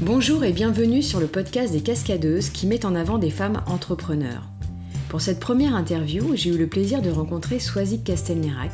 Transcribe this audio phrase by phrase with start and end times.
[0.00, 4.44] Bonjour et bienvenue sur le podcast des cascadeuses qui met en avant des femmes entrepreneurs.
[5.08, 8.70] Pour cette première interview, j'ai eu le plaisir de rencontrer Swazik Castelnerac,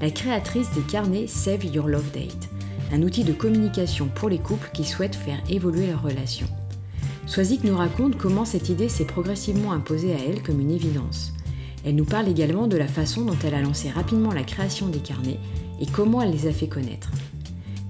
[0.00, 2.48] la créatrice des carnets Save Your Love Date,
[2.92, 6.46] un outil de communication pour les couples qui souhaitent faire évoluer leur relation.
[7.26, 11.32] Swazik nous raconte comment cette idée s'est progressivement imposée à elle comme une évidence.
[11.84, 15.00] Elle nous parle également de la façon dont elle a lancé rapidement la création des
[15.00, 15.40] carnets
[15.80, 17.10] et comment elle les a fait connaître.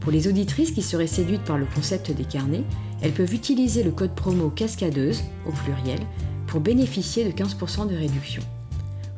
[0.00, 2.64] Pour les auditrices qui seraient séduites par le concept des carnets,
[3.02, 6.00] elles peuvent utiliser le code promo cascadeuse, au pluriel,
[6.46, 8.42] pour bénéficier de 15% de réduction.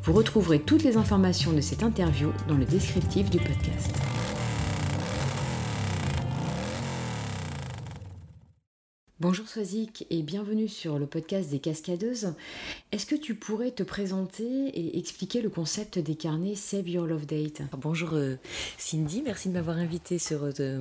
[0.03, 3.93] Vous retrouverez toutes les informations de cette interview dans le descriptif du podcast.
[9.23, 12.35] Bonjour Swazik et bienvenue sur le podcast des cascadeuses.
[12.91, 17.27] Est-ce que tu pourrais te présenter et expliquer le concept des carnets Save Your Love
[17.27, 17.63] Date?
[17.79, 18.35] Bonjour euh,
[18.79, 20.81] Cindy, merci de m'avoir invité sur euh,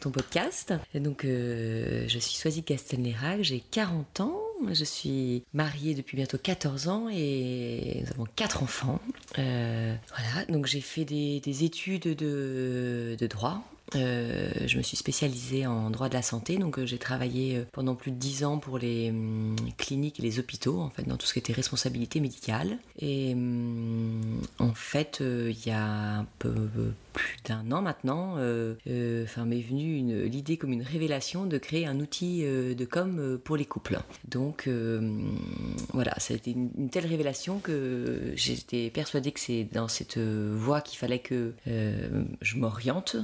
[0.00, 0.72] ton podcast.
[0.94, 4.40] Donc euh, je suis Swazik Castelnerac, j'ai 40 ans,
[4.70, 9.00] je suis mariée depuis bientôt 14 ans et nous avons 4 enfants.
[9.36, 13.62] voilà, donc j'ai fait des, études de, de droit
[13.96, 17.64] euh, je me suis spécialisée en droit de la santé, donc euh, j'ai travaillé euh,
[17.72, 21.16] pendant plus de 10 ans pour les hum, cliniques et les hôpitaux, en fait, dans
[21.16, 22.78] tout ce qui était responsabilité médicale.
[22.98, 26.54] Et hum, en fait, il y a un peu
[27.12, 32.84] plus d'un an maintenant, m'est venue l'idée comme une révélation de créer un outil de
[32.84, 33.98] com pour les couples.
[34.28, 34.68] Donc
[35.92, 40.80] voilà, ça a été une, telle révélation que j'étais persuadée que c'est dans cette voie
[40.80, 43.16] qu'il fallait que je m'oriente.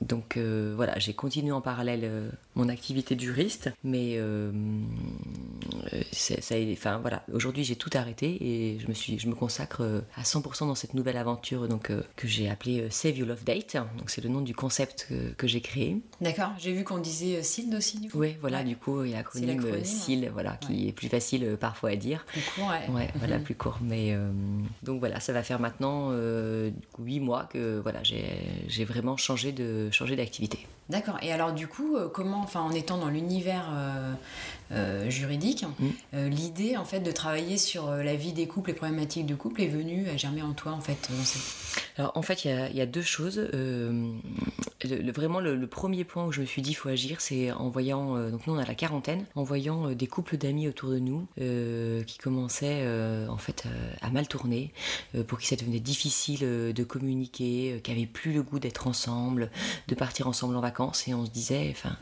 [0.00, 4.18] Donc euh, voilà, j'ai continué en parallèle euh, mon activité de juriste, mais
[6.12, 10.22] ça, enfin voilà, aujourd'hui j'ai tout arrêté et je me suis, je me consacre à
[10.22, 13.76] 100% dans cette nouvelle aventure donc que j'ai appelée Save Your Love Date.
[13.98, 16.00] Donc c'est le nom du concept que, j'ai créé.
[16.20, 16.50] D'accord.
[16.58, 18.18] J'ai vu qu'on disait SILD aussi du coup.
[18.18, 18.64] Oui, voilà.
[18.64, 22.24] Du coup, il y a l'acronyme SIL, voilà, qui est plus facile parfois à dire.
[22.26, 22.94] Plus court, ouais.
[22.94, 23.78] ouais voilà, plus court.
[23.82, 24.16] Mais
[24.82, 26.12] donc voilà, ça va faire maintenant
[26.98, 30.58] 8 mois que voilà, j'ai vraiment changer de changer d'activité.
[30.90, 31.16] D'accord.
[31.22, 34.12] Et alors du coup, euh, comment, enfin, en étant dans l'univers euh,
[34.72, 36.26] euh, juridique, mm.
[36.26, 39.68] l'idée en fait de travailler sur la vie des couples, les problématiques de couple est
[39.68, 41.08] venue à germer en toi en fait.
[41.96, 43.48] Alors en fait, il y, a deux choses.
[43.52, 47.70] Le, vraiment, le, premier point où je me suis dit il faut agir, c'est en
[47.70, 51.26] voyant, donc nous on a la quarantaine, en voyant des couples d'amis autour de nous
[51.36, 52.86] qui commençaient
[53.28, 53.64] en fait
[54.02, 54.72] à mal tourner,
[55.28, 59.50] pour qui ça devenait difficile de communiquer, qui n'avaient plus le goût d'être ensemble,
[59.88, 60.73] de partir ensemble en vacances
[61.06, 61.96] et on se disait, enfin,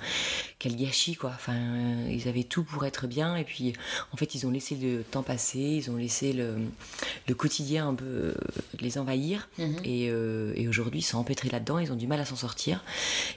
[0.59, 1.33] quel gâchis quoi.
[1.35, 1.57] Enfin,
[2.09, 3.73] ils avaient tout pour être bien et puis
[4.13, 6.57] en fait ils ont laissé le temps passer, ils ont laissé le,
[7.29, 8.35] le quotidien un peu euh,
[8.81, 9.77] les envahir mhm.
[9.85, 12.83] et, euh, et, aujourd'hui ils sont empêtrés là-dedans, ils ont du mal à s'en sortir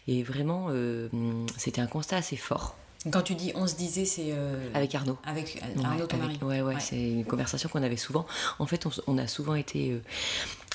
[0.07, 1.09] et vraiment euh,
[1.57, 2.77] c'était un constat assez fort.
[3.11, 4.33] Quand tu dis on se disait, c'est.
[4.73, 5.17] avec Arnaud.
[5.25, 6.39] Avec Arnaud, ton mari.
[6.41, 8.25] Ouais, ouais, c'est une conversation qu'on avait souvent.
[8.57, 10.01] En fait, on, on a souvent été.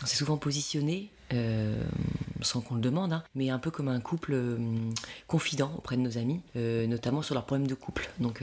[0.00, 1.82] on s'est souvent positionné euh,
[2.42, 4.56] sans qu'on le demande, hein, mais un peu comme un couple euh,
[5.26, 8.08] confident auprès de nos amis, euh, notamment sur leurs problèmes de couple.
[8.18, 8.42] Donc,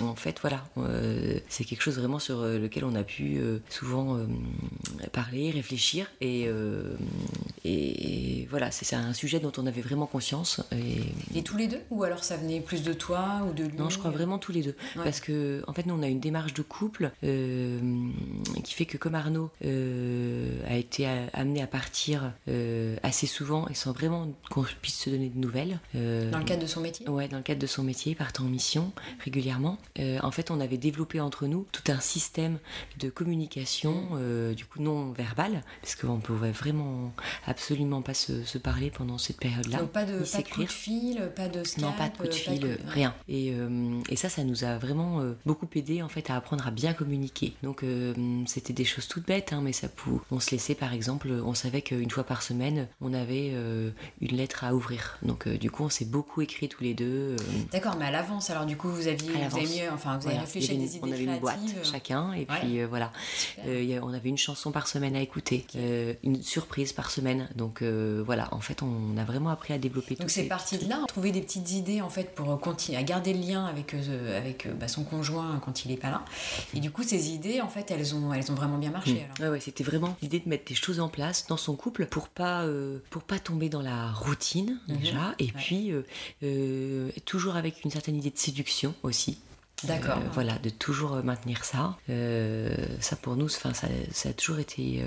[0.00, 0.64] en fait, voilà,
[1.48, 4.18] c'est quelque chose vraiment sur lequel on a pu souvent
[5.12, 6.48] parler, réfléchir, et,
[7.64, 10.60] et voilà, c'est un sujet dont on avait vraiment conscience.
[10.72, 11.38] Et...
[11.38, 11.42] et...
[11.42, 13.98] tous les deux Ou alors ça venait plus de toi ou de lui Non, je
[13.98, 14.76] crois vraiment tous les deux.
[14.94, 19.16] Parce que, en fait, nous, on a une démarche de couple qui fait que, comme
[19.16, 25.10] Arnaud a été amené à partir euh, assez souvent et sans vraiment qu'on puisse se
[25.10, 25.78] donner de nouvelles.
[25.94, 27.08] Euh, dans le cadre de son métier?
[27.08, 28.92] Ouais, dans le cadre de son métier, partant en mission
[29.24, 29.78] régulièrement.
[29.98, 32.58] Euh, en fait, on avait développé entre nous tout un système
[32.98, 33.92] de communication,
[34.56, 37.12] du coup non verbal, parce qu'on ne pouvait vraiment
[37.46, 39.78] absolument pas se, parler pendant cette période-là.
[39.78, 42.26] Donc pas de, pas de coup de fil, pas de Skype Non, pas de coup
[42.26, 43.14] de fil, rien.
[43.28, 43.54] Et,
[44.08, 47.54] et, ça, ça nous a vraiment beaucoup aidé en fait à apprendre à bien communiquer.
[47.62, 47.84] Donc
[48.46, 49.88] c'était des choses toutes bêtes, hein, mais ça
[50.30, 53.90] on se laissait par exemple, on savait qu'une fois par semaine, on avait euh,
[54.20, 55.18] une lettre à ouvrir.
[55.22, 57.04] Donc euh, du coup, on s'est beaucoup écrit tous les deux.
[57.04, 57.36] Euh.
[57.72, 60.38] D'accord, mais à l'avance, alors du coup, vous aviez, vous avez mieux, enfin, vous avez
[60.38, 63.12] réfléchi à des idées On avait une boîte chacun, et puis voilà.
[63.66, 65.66] on avait une chanson par semaine à écouter,
[66.22, 67.48] une surprise par semaine.
[67.56, 70.14] Donc voilà, en fait, on a vraiment appris à développer.
[70.14, 73.32] Donc c'est parti de là, trouver des petites idées en fait pour continuer à garder
[73.32, 76.24] le lien avec avec bah, son conjoint quand il est pas là.
[76.74, 79.26] Et du coup, ces idées, en fait, elles ont elles ont vraiment bien marché.
[79.40, 79.44] Mmh.
[79.44, 82.62] ouais, c'était vraiment l'idée de mettre des choses en place dans son couple pour pas
[82.62, 84.96] euh, pour pas tomber dans la routine mhm.
[84.96, 85.34] déjà.
[85.38, 86.02] Et puis euh,
[86.42, 89.38] euh, toujours avec une certaine idée de séduction aussi
[89.84, 90.18] D'accord.
[90.32, 91.96] voilà, de toujours maintenir ça.
[93.00, 95.04] ça pour nous, ça, ça, a toujours été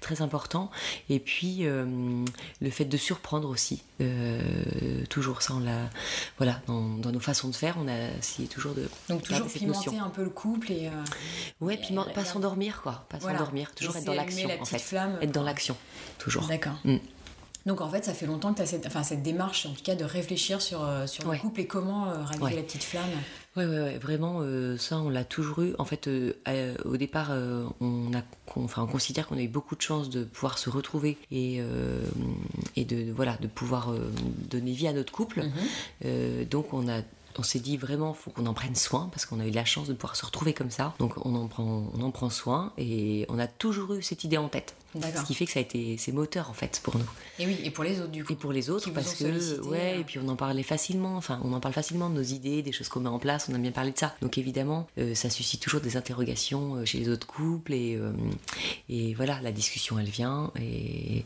[0.00, 0.70] très important.
[1.08, 3.82] Et puis le fait de surprendre aussi.
[5.08, 5.90] toujours ça, on l'a.
[6.38, 8.88] Voilà, dans, nos façons de faire, on a essayé toujours de.
[9.08, 10.90] Donc toujours pimenter un peu le couple et.
[11.60, 13.04] ouais, puis pas s'endormir, quoi.
[13.08, 14.78] Pas s'endormir, toujours être dans l'action, en fait.
[14.78, 15.76] Flamme, être dans l'action,
[16.18, 16.46] toujours.
[16.46, 16.78] D'accord.
[16.84, 16.96] Mm.
[17.66, 19.82] Donc en fait, ça fait longtemps que tu as cette, enfin, cette démarche, en tout
[19.82, 23.10] cas, de réfléchir sur, euh, sur le couple et comment euh, raviver la petite flamme.
[23.56, 25.74] Oui, ouais, ouais, vraiment, euh, ça, on l'a toujours eu.
[25.78, 26.08] En fait,
[26.84, 27.32] au départ,
[27.80, 28.22] on, a,
[28.56, 31.60] enfin, on considère qu'on a eu beaucoup de chance de pouvoir se retrouver et,
[32.76, 33.92] et de, voilà, de pouvoir
[34.48, 35.42] donner vie à notre couple.
[36.02, 36.44] Mhm.
[36.44, 37.02] donc on a
[37.38, 39.88] on s'est dit vraiment, faut qu'on en prenne soin parce qu'on a eu la chance
[39.88, 40.94] de pouvoir se retrouver comme ça.
[40.98, 44.36] Donc on en prend, on en prend soin et on a toujours eu cette idée
[44.36, 44.74] en tête.
[44.94, 47.04] Ce qui fait que ça a été c'est moteur en fait pour nous.
[47.38, 48.32] Et oui, et pour les autres du coup.
[48.32, 50.00] Et pour les autres parce que ouais, euh.
[50.00, 51.16] et puis on en parlait facilement.
[51.16, 53.48] Enfin, on en parle facilement de nos idées, des choses qu'on met en place.
[53.50, 54.16] On a bien parlé de ça.
[54.20, 58.00] Donc évidemment, euh, ça suscite toujours des interrogations euh, chez les autres couples et
[58.88, 61.24] et voilà, la discussion elle vient et,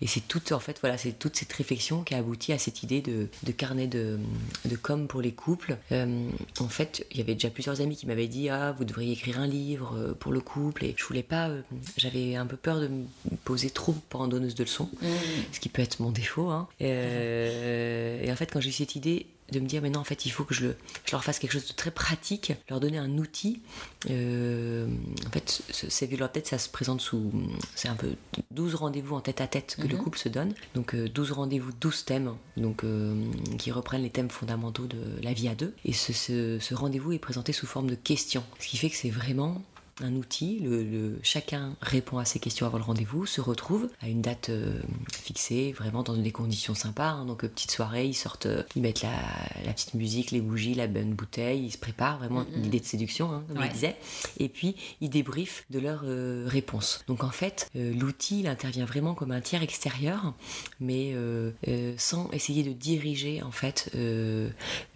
[0.00, 2.82] et c'est toute en fait voilà, c'est toute cette réflexion qui a abouti à cette
[2.82, 4.18] idée de, de carnet de
[4.64, 5.76] de com pour les couples.
[5.90, 9.38] en fait, il y avait déjà plusieurs amis qui m'avaient dit ah vous devriez écrire
[9.38, 11.50] un livre pour le couple et je voulais pas,
[11.96, 12.88] j'avais un peu peur de
[13.44, 15.06] poser trop en donneuse de leçons, mmh.
[15.52, 16.48] ce qui peut être mon défaut.
[16.50, 16.68] Hein.
[16.80, 20.04] Euh, et, en fait, quand j'ai eu cette idée de me dire, mais non, en
[20.04, 22.80] fait, il faut que je, le, je leur fasse quelque chose de très pratique, leur
[22.80, 23.60] donner un outil.
[24.10, 24.86] Euh,
[25.26, 27.30] en fait, ces leur tête, ça se présente sous.
[27.74, 28.14] C'est un peu
[28.52, 29.98] 12 rendez-vous en tête à tête que le mmh.
[29.98, 30.54] couple se donne.
[30.74, 32.84] Donc, 12 euh, rendez-vous, 12 thèmes, donc,
[33.58, 35.74] qui reprennent les thèmes fondamentaux de la vie à deux.
[35.84, 36.12] Et ce,
[36.58, 38.44] ce rendez-vous est présenté sous forme de questions.
[38.58, 39.62] Ce qui fait que c'est vraiment
[40.02, 44.22] un outil, le, chacun répond à ses questions avant le rendez-vous, se retrouve à une
[44.22, 44.80] date euh,
[45.12, 47.10] fixée, vraiment dans des conditions sympas.
[47.10, 47.26] Hein.
[47.26, 50.86] donc, euh, petite soirée, ils sortent, euh, ils mettent la, petite musique, les bougies, la
[50.86, 53.96] bonne bouteille, ils se préparent, vraiment une idée de séduction, hein, comme je disais.
[54.38, 56.04] Et puis, ils débriefent de leurs
[56.48, 57.04] réponses.
[57.06, 60.34] Donc, en fait, l'outil, il intervient vraiment comme un tiers extérieur,
[60.80, 61.14] mais
[61.96, 63.90] sans essayer de diriger, en fait,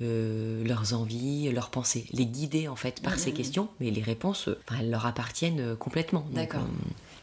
[0.00, 2.06] leurs envies, leurs pensées.
[2.12, 4.49] Les guider, en fait, par ces questions, mais les réponses,
[4.90, 6.26] leur appartiennent euh, complètement.
[6.31, 6.62] D'accord.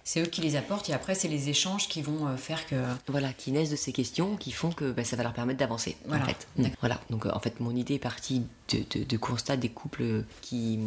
[0.06, 2.66] Euh, c'est eux qui les apportent et après c'est les échanges qui vont euh, faire
[2.68, 2.76] que
[3.08, 5.98] voilà qui naissent de ces questions qui font que bah, ça va leur permettre d'avancer
[6.06, 6.24] voilà.
[6.24, 6.48] en fait
[6.80, 7.02] voilà.
[7.10, 10.80] Donc en fait mon idée est partie de, de, constat des couples qui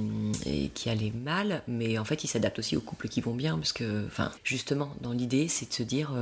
[0.75, 3.73] qui allaient mal mais en fait ils s'adaptent aussi aux couples qui vont bien parce
[3.73, 6.13] que enfin justement dans l'idée c'est de se dire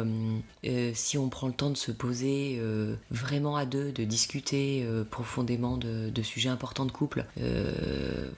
[0.95, 2.61] si on prend le temps de se poser
[3.11, 7.25] vraiment à deux de discuter profondément de, de, sujets importants de couple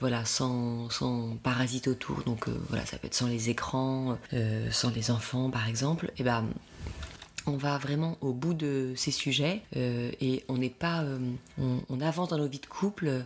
[0.01, 2.23] voilà sans, sans parasite autour.
[2.23, 6.21] Donc voilà ça peut être sans les écrans euh, sans les enfants par exemple, et
[6.21, 6.45] eh ben
[7.49, 11.19] on va vraiment au bout de ces sujets euh, et on n'est pas, euh,
[11.59, 13.25] on, avance dans nos vies de couple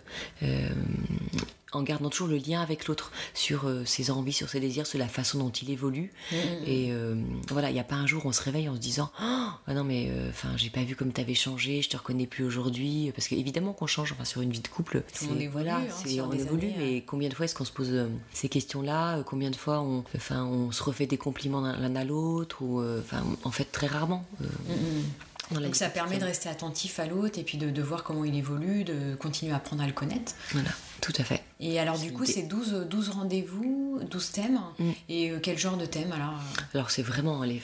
[1.72, 4.98] en gardant toujours le lien avec l'autre sur euh, ses envies, sur ses désirs, sur
[4.98, 6.12] la façon dont il évolue.
[6.30, 6.64] Mm, mm, mm.
[6.66, 7.14] Et euh,
[7.48, 9.48] voilà, il n'y a pas un jour où on se réveille en se disant oh,
[9.66, 12.26] ah non mais euh, enfin j'ai pas vu comme tu avais changé, je te reconnais
[12.26, 15.76] plus aujourd'hui parce qu'évidemment qu'on change enfin sur une vie de couple, on évolue, voilà,
[15.76, 19.56] hein, on évolue mais combien de fois est-ce qu'on se pose ces questions-là, combien de
[19.56, 23.70] fois on enfin on se refait des compliments l'un à l'autre ou enfin en fait
[23.70, 24.24] très rarement.
[25.60, 28.34] Donc ça permet de rester attentif à l'autre et puis de, de, voir comment il
[28.34, 30.32] évolue, de continuer à apprendre à le connaître.
[30.52, 30.70] Voilà,
[31.00, 31.42] tout à fait.
[31.64, 34.60] Et alors du coup c'est 12, 12 rendez-vous, 12 thèmes.
[34.80, 34.90] Mm.
[35.08, 37.62] Et euh, quel genre de thème alors euh Alors c'est vraiment les,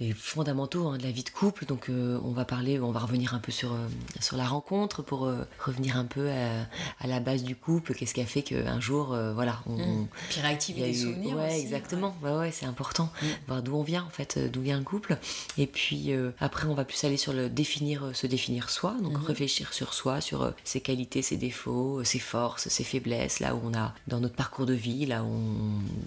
[0.00, 1.66] les fondamentaux hein, de la vie de couple.
[1.66, 3.76] Donc euh, on va parler, on va revenir un peu sur,
[4.20, 7.92] sur la rencontre pour revenir un peu à, la base du couple.
[7.92, 10.08] Qu'est-ce qui a fait qu'un jour, voilà, on, mm.
[10.30, 11.36] Puis réactiver les souvenirs.
[11.36, 12.16] Ouais, exactement.
[12.22, 13.10] Ouais, ouais, c'est important.
[13.20, 13.26] Mm.
[13.48, 15.18] Voir d'où on vient en fait, d'où vient le couple.
[15.58, 18.96] Et puis après on va plus aller sur le définir, se définir soi.
[19.02, 19.26] Donc mm-hmm.
[19.26, 23.74] réfléchir sur soi, sur ses qualités, ses défauts, ses forces, ses faiblesses, là où on
[23.74, 25.40] a dans notre parcours de vie, là où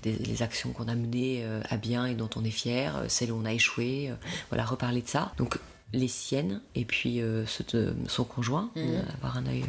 [0.06, 3.32] les actions qu'on a menées euh, à bien et dont on est fier, euh, celles
[3.34, 4.16] où on a échoué, euh,
[4.50, 5.34] voilà, reparler de ça.
[5.38, 5.60] Donc
[5.92, 8.82] les siennes et puis ceux de son conjoint, mmh.
[9.18, 9.66] avoir un œil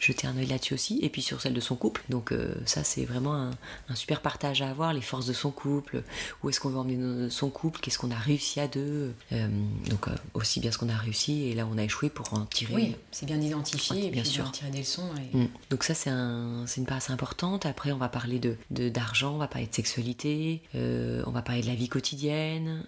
[0.00, 2.02] jeter un œil là-dessus aussi, et puis sur celle de son couple.
[2.08, 6.02] Donc euh, ça, c'est vraiment un, super partage à avoir, les forces de son couple,
[6.42, 9.12] où est-ce qu'on veut emmener son couple, qu'est-ce qu'on a réussi à deux.
[9.32, 9.48] Euh,
[9.88, 12.46] donc euh, aussi bien ce qu'on a réussi, et là on a échoué pour en
[12.46, 12.74] tirer.
[12.74, 14.46] Oui, c'est bien d'identifier et bien sûr.
[14.46, 15.10] en tirer des leçons.
[15.32, 15.44] Mm.
[15.68, 17.66] Donc ça, c'est un, une part assez importante.
[17.66, 21.66] Après, on va parler de d'argent, on va parler de sexualité, on va parler de
[21.66, 22.84] la vie quotidienne,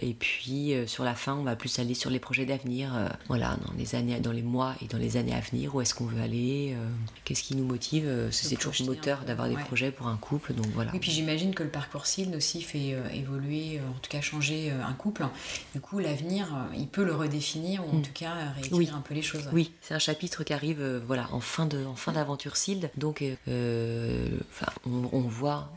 [0.00, 2.92] et puis sur la fin, on va plus aller sur les projets d'avenir,
[3.28, 5.94] voilà, dans les années, dans les mois et dans les années à venir, où est-ce
[5.94, 6.88] qu'on veut aller, euh,
[7.24, 8.04] qu'est-ce qui nous motive.
[8.06, 9.62] euh, c'est toujours le moteur d'avoir des ouais.
[9.64, 10.94] projets pour un couple, donc voilà.
[10.94, 14.70] Et puis j'imagine que le parcours SILD aussi fait euh, évoluer, en tout cas changer
[14.70, 15.26] un couple.
[15.74, 18.02] Du coup, l'avenir, il peut le redéfinir ou en Mm.
[18.02, 18.90] tout cas réécrire Oui.
[18.94, 19.48] un peu les choses.
[19.52, 22.90] Oui, c'est un chapitre qui arrive voilà, en fin de- en fin d'aventure Sild.
[22.96, 25.68] Donc, on, on voit,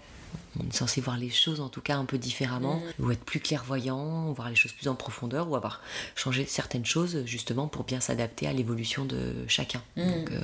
[0.57, 3.39] on est censé voir les choses en tout cas un peu différemment, ou être plus
[3.39, 5.81] clairvoyant, voir les choses plus en profondeur, ou avoir
[6.15, 9.81] changé certaines choses justement pour bien s'adapter à l'évolution de chacun.
[9.95, 10.03] Mm.
[10.11, 10.39] Donc, euh,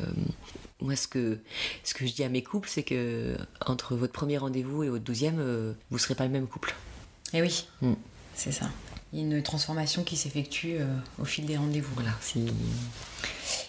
[0.82, 1.40] moi, ce que,
[1.84, 5.04] ce que je dis à mes couples, c'est que entre votre premier rendez-vous et votre
[5.06, 6.76] douzième, euh, vous serez pas le même couple.
[7.34, 7.94] Et oui, Mm.
[8.36, 8.70] c'est ça.
[9.14, 10.88] Il y a une transformation qui s'effectue euh,
[11.20, 11.94] au fil des rendez-vous.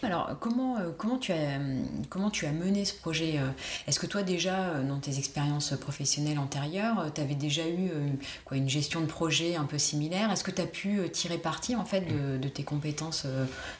[0.02, 1.60] Alors, comment, euh, comment, tu as,
[2.08, 3.48] comment tu as mené ce projet euh,
[3.86, 7.90] Est-ce que toi, déjà, dans tes expériences professionnelles antérieures, tu avais déjà eu
[8.44, 10.32] quoi, une gestion de projet un peu similaire?
[10.32, 13.26] Est-ce que tu as pu tirer parti, en fait, de, de tes compétences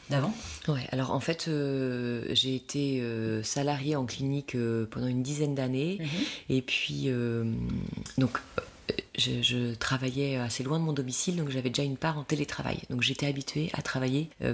[0.09, 0.33] d'avant?
[0.67, 5.55] Ouais, alors en fait, euh, j'ai été euh, salariée en clinique euh, pendant une dizaine
[5.55, 5.99] d'années.
[6.49, 7.09] Et puis,
[8.17, 8.39] donc,
[9.17, 12.79] je, je travaillais assez loin de mon domicile, donc j'avais déjà une part en télétravail.
[12.89, 14.53] Donc j'étais habituée à travailler euh,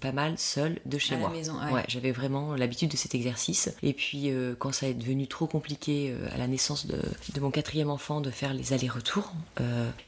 [0.00, 1.30] pas mal seule de chez À la moi.
[1.30, 1.84] maison, ouais.
[1.88, 3.72] j'avais vraiment l'habitude de cet exercice.
[3.82, 7.00] Et puis, euh, quand ça est devenu trop compliqué euh, à la naissance de,
[7.34, 9.32] de mon quatrième enfant de faire les allers-retours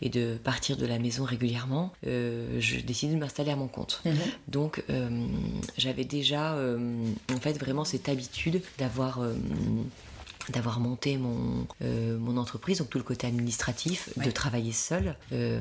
[0.02, 4.02] et de partir de la maison régulièrement, je décidais de m'installer à mon compte.
[4.04, 4.14] Mhm.
[4.48, 4.82] Donc
[5.78, 9.20] j'avais déjà en fait vraiment cette habitude d'avoir
[10.52, 14.26] d'avoir monté mon, euh, mon entreprise, donc tout le côté administratif, Ouais.
[14.26, 15.16] de travailler seul.
[15.32, 15.60] Euh,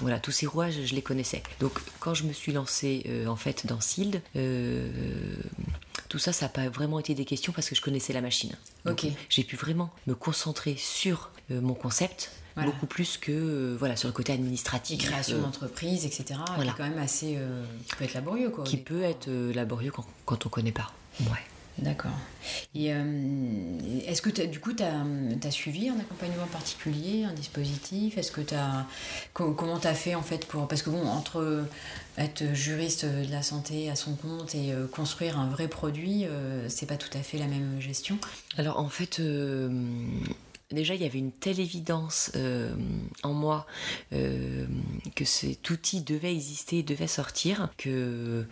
[0.00, 1.42] voilà, tous ces rouages, je les connaissais.
[1.60, 4.20] Donc quand je me suis lancée euh, en fait dans SILD,
[6.08, 8.52] tout ça, ça n'a pas vraiment été des questions parce que je connaissais la machine.
[8.84, 9.10] Donc, Ok.
[9.28, 12.30] J'ai pu vraiment me concentrer sur mon concept.
[12.56, 12.70] Voilà.
[12.70, 15.00] Beaucoup plus que euh, voilà sur le côté Et administratif.
[15.02, 16.24] création euh, d'entreprise, etc.
[16.46, 16.70] qui voilà.
[16.70, 17.34] est quand même assez.
[17.36, 18.62] euh, qui peut être laborieux, quoi.
[18.62, 20.92] qui peut être laborieux quand, quand on connaît pas.
[21.22, 21.26] Ouais.
[21.78, 22.12] D'accord.
[22.74, 28.16] Et euh, est-ce que t'as- du coup, tu as, suivi un accompagnement particulier, un dispositif?
[28.16, 28.86] Est-ce que tu as.
[29.32, 30.68] comment tu as fait en fait pour.
[30.68, 31.66] Parce que bon, entre
[32.16, 36.68] être juriste de la santé à son compte et euh, construire un vrai produit, euh,
[36.68, 38.18] c'est pas tout à fait la même gestion.
[38.56, 39.68] Alors en fait, euh,
[40.70, 42.30] déjà il y avait une telle évidence
[43.22, 43.66] en moi
[44.12, 48.46] que cet outil devait exister, devait sortir, que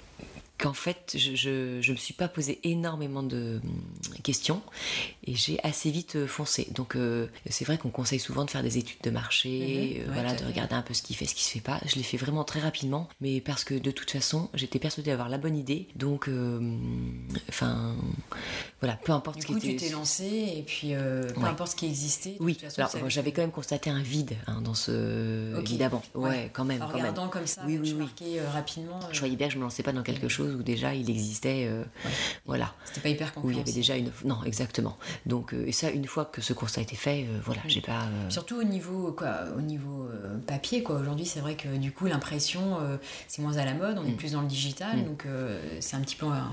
[0.59, 4.62] qu'en fait je, je, je me suis pas posé énormément de hum, questions
[5.26, 6.68] et j'ai assez vite euh, foncé.
[6.73, 10.06] Donc euh, c'est vrai qu'on conseille souvent de faire des études de marché, Mhm, euh,
[10.09, 11.80] ouais, voilà, de regarder un peu ce qui fait, ce qui se fait pas.
[11.87, 15.28] Je l'ai fait vraiment très rapidement, mais parce que de toute façon j'étais persuadée d'avoir
[15.28, 15.88] la bonne idée.
[15.97, 16.28] Donc
[17.49, 17.94] enfin
[18.80, 20.25] voilà, peu importe Du ce qui coup, tu était t'es lancé
[20.56, 21.49] et puis peu Ouais.
[21.49, 22.37] importe ce qui existait.
[22.40, 25.54] oui, façon, alors j'avais quand même constaté un vide hein, dans ce.
[25.56, 25.62] Ok.
[25.68, 26.50] Évidemment, ouais, Ouais.
[26.52, 26.82] quand même.
[26.82, 27.00] En quand même.
[27.02, 27.99] regardant comme ça, Oui, oui, oui.
[27.99, 29.00] marqué, euh, rapidement.
[29.12, 31.66] Je voyais bien que je me lançais pas dans quelque chose où déjà il existait.
[31.68, 31.84] euh,
[32.46, 32.75] Voilà.
[32.84, 34.11] C'était pas hyper Où il y avait déjà une.
[34.25, 34.99] Non, exactement.
[35.26, 37.80] Donc, euh, et ça, une fois que ce constat a été fait, euh, voilà, j'ai
[37.80, 38.02] pas.
[38.28, 40.08] Surtout au niveau, quoi, au niveau
[40.46, 40.96] papier, quoi.
[41.00, 42.78] Aujourd'hui, c'est vrai que du coup, l'impression,
[43.28, 44.16] c'est moins à la mode, on est Mm.
[44.16, 45.04] plus dans le digital, Mm.
[45.04, 45.25] donc
[45.80, 46.50] c'est un petit peu un,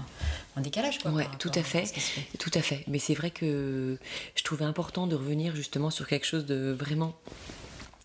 [0.55, 1.11] un décalage, quoi.
[1.11, 1.85] Ouais, tout à fait.
[1.85, 2.25] se fait.
[2.37, 2.83] Tout à fait.
[2.87, 3.97] Mais c'est vrai que
[4.35, 7.15] je trouvais important de revenir justement sur quelque chose de vraiment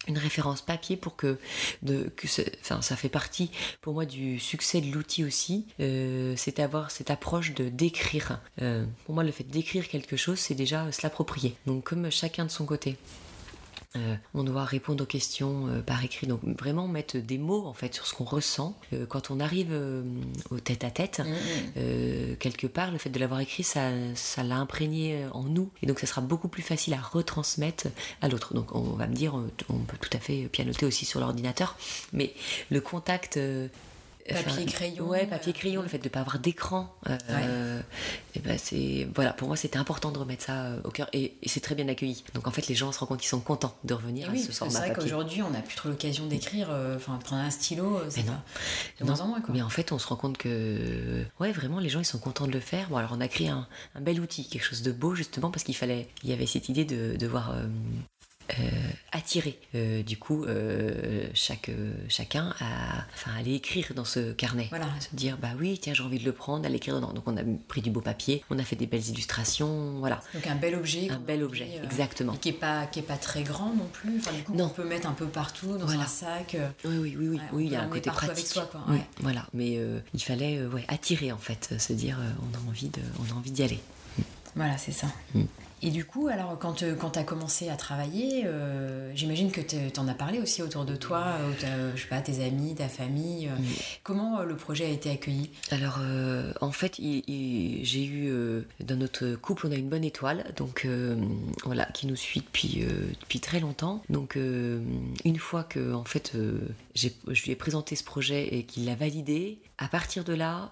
[0.08, 1.38] une référence papier pour que,
[1.82, 2.26] de, que
[2.60, 7.10] enfin, ça fait partie pour moi du succès de l'outil aussi, euh, c'est d'avoir cette
[7.10, 8.40] approche de d'écrire.
[8.62, 11.54] Euh, pour moi, le fait d'écrire quelque chose, c'est déjà se l'approprier.
[11.66, 12.96] Donc, comme chacun de son côté.
[13.96, 17.74] Euh, on doit répondre aux questions euh, par écrit, donc vraiment mettre des mots en
[17.74, 18.76] fait sur ce qu'on ressent.
[18.92, 19.72] Euh, quand on arrive
[20.50, 21.22] au tête à tête,
[21.76, 25.86] euh, quelque part, le fait de l'avoir écrit, ça, ça l'a imprégné en nous, et
[25.86, 27.86] donc ça sera beaucoup plus facile à retransmettre
[28.20, 28.54] à l'autre.
[28.54, 29.34] Donc on va me dire,
[29.68, 31.76] on peut tout à fait pianoter aussi sur l'ordinateur,
[32.12, 32.34] mais
[32.70, 33.38] le contact.
[34.30, 36.94] Euh, Papier, crayon, Ouais, papier, euh, crayon, le fait de ne pas avoir d'écran.
[37.08, 37.80] euh,
[38.34, 41.34] et ben c'est voilà, pour moi c'était important de remettre ça euh, au cœur et,
[41.42, 42.24] et c'est très bien accueilli.
[42.34, 44.32] Donc en fait les gens se rendent compte qu'ils sont contents de revenir Et à
[44.32, 47.50] oui, ce c'est vrai qu'aujourd'hui, on n'a plus trop l'occasion d'écrire, euh, enfin, prendre un
[47.50, 48.36] stylo, euh, c'est Mais non.
[49.00, 49.54] de Non, moins en moins, quoi.
[49.54, 52.46] Mais en fait, on se rend compte que, ouais, vraiment, les gens, ils sont contents
[52.46, 52.88] de le faire.
[52.88, 55.64] Bon, alors, on a créé un, un bel outil, quelque chose de beau, justement, parce
[55.64, 57.66] qu'il fallait, il y avait cette idée de devoir euh, euh,
[59.12, 59.58] attirer.
[59.74, 62.54] Euh, du coup, euh, chaque, euh, chacun
[63.14, 64.66] enfin, aller écrire dans ce carnet.
[64.70, 64.86] Voilà.
[65.00, 67.12] Se dire, bah oui, tiens, j'ai envie de le prendre, aller écrire dedans.
[67.12, 70.20] Donc, on a pris du beau papier, on a fait des belles illustrations, voilà.
[70.34, 71.08] Donc un bel objet.
[71.10, 72.34] Un bel objet, dit, euh, exactement.
[72.34, 74.18] Et qui est pas, qui est pas très grand non plus.
[74.18, 74.64] Enfin, du coup, Non.
[74.66, 76.02] on peut mettre un peu partout dans Voilà.
[76.02, 76.54] un sac.
[76.54, 78.30] euh, Oui, oui, oui, oui, Ouais, on oui, il y a un côté pratique.
[78.30, 79.04] avec soi, quoi, Oui, ouais.
[79.20, 82.68] Voilà, mais euh, il fallait euh, ouais, attirer en fait, se dire euh, on a
[82.70, 83.80] envie de, on a envie d'y aller.
[84.56, 85.08] Voilà, c'est ça.
[85.34, 85.42] Mm.
[85.86, 89.60] Et du coup, alors, quand, euh, quand tu as commencé à travailler, euh, j'imagine que
[89.60, 92.88] tu en as parlé aussi autour de toi, euh, je sais pas, tes amis, ta
[92.88, 93.50] famille.
[94.02, 95.50] Comment le projet a été accueilli?
[95.70, 95.98] Alors,
[96.62, 98.32] en fait, j'ai eu,
[98.80, 100.88] dans notre couple, on a une bonne étoile, donc
[101.64, 102.86] voilà, qui nous suit depuis,
[103.20, 104.02] depuis très longtemps.
[104.08, 106.32] Donc, une fois que, en fait,
[106.94, 107.08] je
[107.42, 110.70] lui ai présenté ce projet et qu'il l'a validé, à partir de là,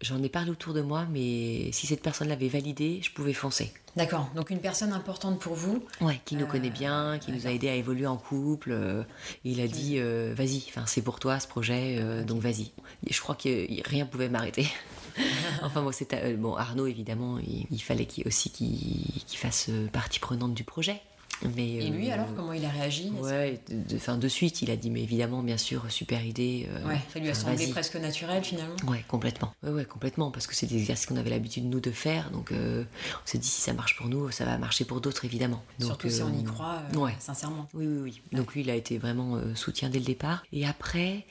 [0.00, 3.72] j'en ai parlé autour de moi, mais si cette personne l'avait validé, je pouvais foncer.
[3.96, 5.84] D'accord, donc une personne importante pour vous.
[6.00, 8.70] Ouais, qui nous connaît euh, bien, qui nous a aidé à évoluer en couple.
[8.70, 9.02] Euh,
[9.44, 12.70] il a dit euh, vas-y, enfin c'est pour toi ce projet, donc vas-y.
[13.08, 14.68] Je crois que rien pouvait m'arrêter.
[15.62, 21.02] enfin bon, c'était bon Arnaud évidemment, il, fallait aussi qu'il fasse partie prenante du projet
[21.42, 24.76] et lui, euh, alors, comment il a réagi Ouais, de, fin, de suite, il a
[24.76, 26.68] dit, mais évidemment, bien sûr, super idée.
[26.70, 29.52] Euh, ouais, ça lui a semblé presque naturel finalement Ouais, complètement.
[29.62, 32.30] Ouais, ouais, complètement, parce que c'est des exercices qu'on avait l'habitude, nous, de faire.
[32.30, 35.24] Donc, euh, on s'est dit, si ça marche pour nous, ça va marcher pour d'autres,
[35.24, 35.62] évidemment.
[35.80, 36.82] Surtout si on y croit,
[37.18, 37.68] sincèrement.
[37.74, 38.22] Oui, oui, oui.
[38.32, 40.44] Donc, lui, il a été vraiment soutien dès le départ.
[40.52, 41.26] Et après,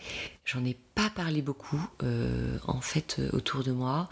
[0.45, 1.81] j'en ai pas parlé beaucoup,
[2.67, 4.09] en fait, autour de moi.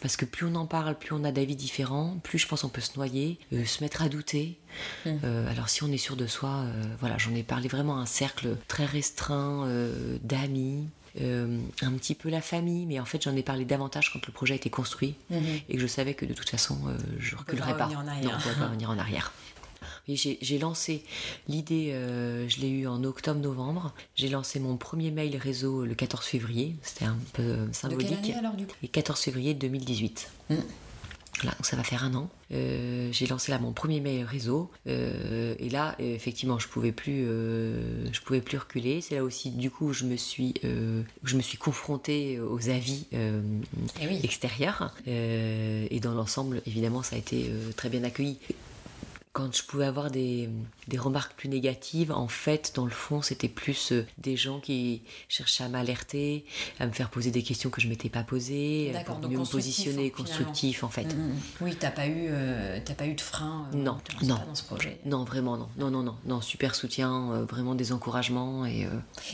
[0.00, 2.68] parce que plus on en parle, plus on a d'avis différents, plus je pense on
[2.68, 4.58] peut se noyer, se mettre à douter
[5.06, 5.10] Mmh.
[5.24, 8.00] Euh, alors si on est sûr de soi, euh, voilà, j'en ai parlé vraiment à
[8.00, 10.88] un cercle très restreint euh, d'amis,
[11.20, 14.54] un petit peu la famille, mais en fait j'en ai parlé davantage quand le projet
[14.54, 15.36] a été construit mmh.
[15.68, 16.76] et que je savais que de toute façon
[17.20, 17.86] je reculerais pas.
[17.86, 19.32] Non, on ne pourrait pas revenir en arrière.
[20.08, 21.04] J'ai lancé
[21.48, 21.92] l'idée,
[22.48, 23.92] je l'ai eu en octobre-novembre.
[24.14, 26.76] J'ai lancé mon premier mail réseau le 14 février.
[26.82, 28.08] C'était un peu symbolique.
[28.08, 28.74] De quelle année alors du coup?
[28.82, 30.30] Le 14 février 2018.
[31.42, 32.30] Là, ça va faire un an.
[32.52, 37.24] Euh, j'ai lancé là mon premier mail réseau euh, et là effectivement je pouvais plus
[37.26, 41.42] euh, je pouvais plus reculer c'est là aussi du coup je me suis je me
[41.42, 48.04] suis confrontée aux avis eh extérieurs et dans l'ensemble évidemment ça a été très bien
[48.04, 48.38] accueilli
[49.34, 50.48] quand je pouvais avoir des,
[50.86, 55.02] des, remarques plus négatives, en fait, dans le fond, c'était plus euh, des gens qui
[55.28, 56.44] cherchaient à m'alerter,
[56.78, 60.12] à me faire poser des questions que je m'étais pas posées, pour mieux me positionner,
[60.12, 61.12] constructif en fait.
[61.12, 61.40] Mm, mm, mm.
[61.62, 63.66] Oui, t'as pas eu, euh, pas eu de frein.
[63.74, 65.00] Euh, non, non, dans ce projet.
[65.04, 68.86] Non, vraiment non, non, non, non, non, super soutien, vraiment des encouragements et.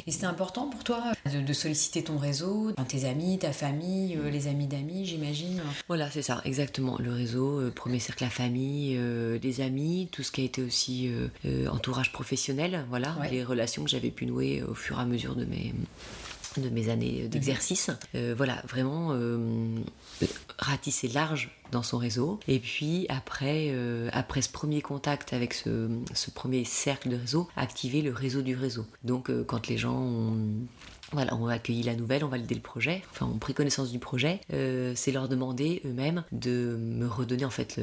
[0.06, 4.66] Et c'était important pour toi de, solliciter ton réseau, tes amis, ta famille, les amis
[4.66, 5.60] d'amis, j'imagine?
[5.88, 6.96] Voilà, c'est ça, exactement.
[6.98, 8.98] Le réseau, premier cercle, la famille,
[9.42, 13.84] les amis tout ce qui a été aussi euh, euh, entourage professionnel, voilà, les relations
[13.84, 15.74] que j'avais pu nouer au fur et à mesure de mes
[16.56, 17.90] de mes années d'exercice.
[18.16, 19.16] Euh, voilà, vraiment
[20.58, 22.40] ratisser large dans son réseau.
[22.48, 23.72] Et puis après,
[24.12, 28.56] après ce premier contact avec ce, ce, premier cercle de réseau, activer le réseau du
[28.56, 28.84] réseau.
[29.04, 30.36] Donc quand les gens ont
[31.12, 33.98] voilà, on a accueilli la nouvelle, on validé le projet, enfin on pris connaissance du
[33.98, 37.80] projet, euh, c'est leur demander eux-mêmes de me redonner en fait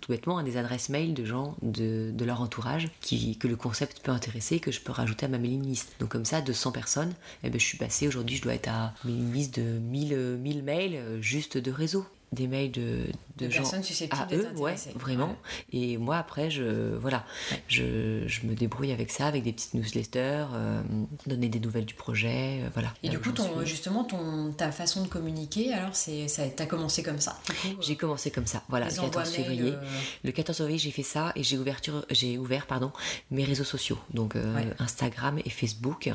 [0.00, 4.12] tout bêtement des adresses mail de gens de, leur entourage qui, que le concept peut
[4.12, 5.92] intéresser que je peux rajouter à ma mailing list.
[5.98, 8.68] Donc comme ça, de 100 personnes, eh ben, je suis passé aujourd'hui, je dois être
[8.68, 12.04] à une liste de 1000, 1000 mails euh, juste de réseau.
[12.32, 13.04] Des mails de,
[13.38, 13.64] de, gens
[14.10, 15.36] à eux, ouais, vraiment.
[15.72, 17.24] Et moi après, je voilà,
[17.68, 20.82] je, je, me débrouille avec ça, avec des petites newsletters, euh,
[21.26, 22.92] donner des nouvelles du projet, euh, voilà.
[23.02, 27.02] Et du coup, ton, justement, ton ta façon de communiquer, alors c'est ça, t'as commencé
[27.02, 27.38] comme ça.
[27.80, 29.72] J'ai commencé comme ça, voilà, le 14 février.
[29.72, 29.82] Euh,
[30.24, 32.92] le 14 février, j'ai fait ça et j'ai ouverture, j'ai ouvert pardon
[33.30, 34.34] mes réseaux sociaux, donc
[34.78, 36.10] Instagram et Facebook.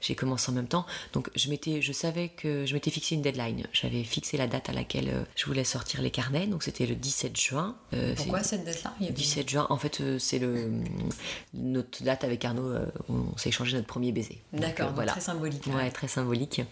[0.00, 3.22] j'ai commencé en même temps, donc je m'étais, je savais que je m'étais fixé une
[3.22, 3.66] deadline.
[3.72, 6.46] J'avais fixé la date à laquelle euh, je voulais sortir les carnets.
[6.46, 7.76] Donc c'était le 17 juin.
[7.92, 9.66] Euh, Pourquoi cette date-là 17 juin.
[9.70, 10.70] En fait, euh, c'est le
[11.52, 12.72] notre date avec Arnaud.
[13.08, 14.40] on s'est échangé notre premier baiser.
[14.52, 14.92] D'accord.
[14.94, 15.12] Voilà.
[15.12, 15.66] Très symbolique.
[15.66, 16.62] Ouais, très symbolique.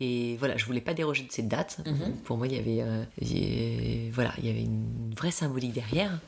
[0.00, 1.78] Et voilà, je voulais pas déroger de cette date.
[1.86, 2.16] Mhm.
[2.24, 6.18] Pour moi, il y avait, voilà, il y avait une vraie symbolique derrière.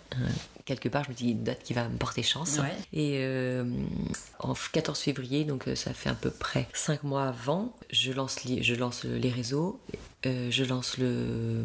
[0.65, 2.61] quelque part, je me dis une date qui va me porter chance.
[2.93, 3.27] Et
[4.39, 8.75] en 14 février, donc ça fait à peu près 5 mois avant, je lance, je
[8.75, 9.81] lance les réseaux
[10.27, 11.65] euh, je lance le,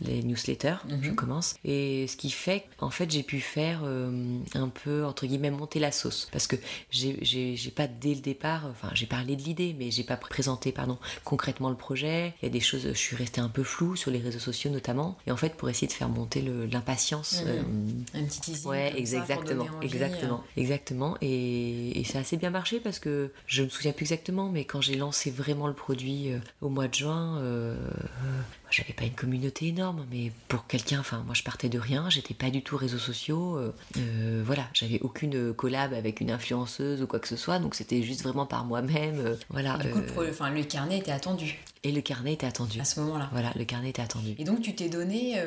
[0.00, 1.14] les newsletters, je mhm.
[1.14, 1.54] commence.
[1.64, 5.80] Et ce qui fait en fait j'ai pu faire euh, un peu entre guillemets monter
[5.80, 6.56] la sauce parce que
[6.90, 10.98] j'ai pas dès le départ, enfin j'ai parlé de l'idée mais j'ai pas présenté pardon
[11.24, 12.34] concrètement le projet.
[12.42, 14.70] Il y a des choses, je suis restée un peu floue sur les réseaux sociaux
[14.70, 17.42] notamment et en fait pour essayer de faire monter l'impatience.
[17.42, 17.48] Mhm.
[17.48, 18.70] Euh, un petit teasing.
[18.70, 21.16] Ouais, exactement, exactement, exactement.
[21.20, 24.64] Et, et ça a assez bien marché parce que je me souviens plus exactement mais
[24.64, 27.38] quand j'ai lancé vraiment le produit au mois de juin
[27.78, 28.44] 嗯。
[28.70, 32.50] J'avais pas une communauté énorme, mais pour quelqu'un, enfin, moi je partais de rien, j'étais pas
[32.50, 37.18] du tout réseaux sociaux, euh, euh, voilà, j'avais aucune collab avec une influenceuse ou quoi
[37.18, 39.78] que ce soit, donc c'était juste vraiment par moi-même, euh, voilà.
[39.80, 41.58] Et du coup, le, enfin, le carnet était attendu.
[41.84, 42.80] Et le carnet était attendu.
[42.80, 43.28] À ce moment-là.
[43.32, 44.34] Voilà, le carnet était attendu.
[44.38, 45.40] Et donc tu t'es donné,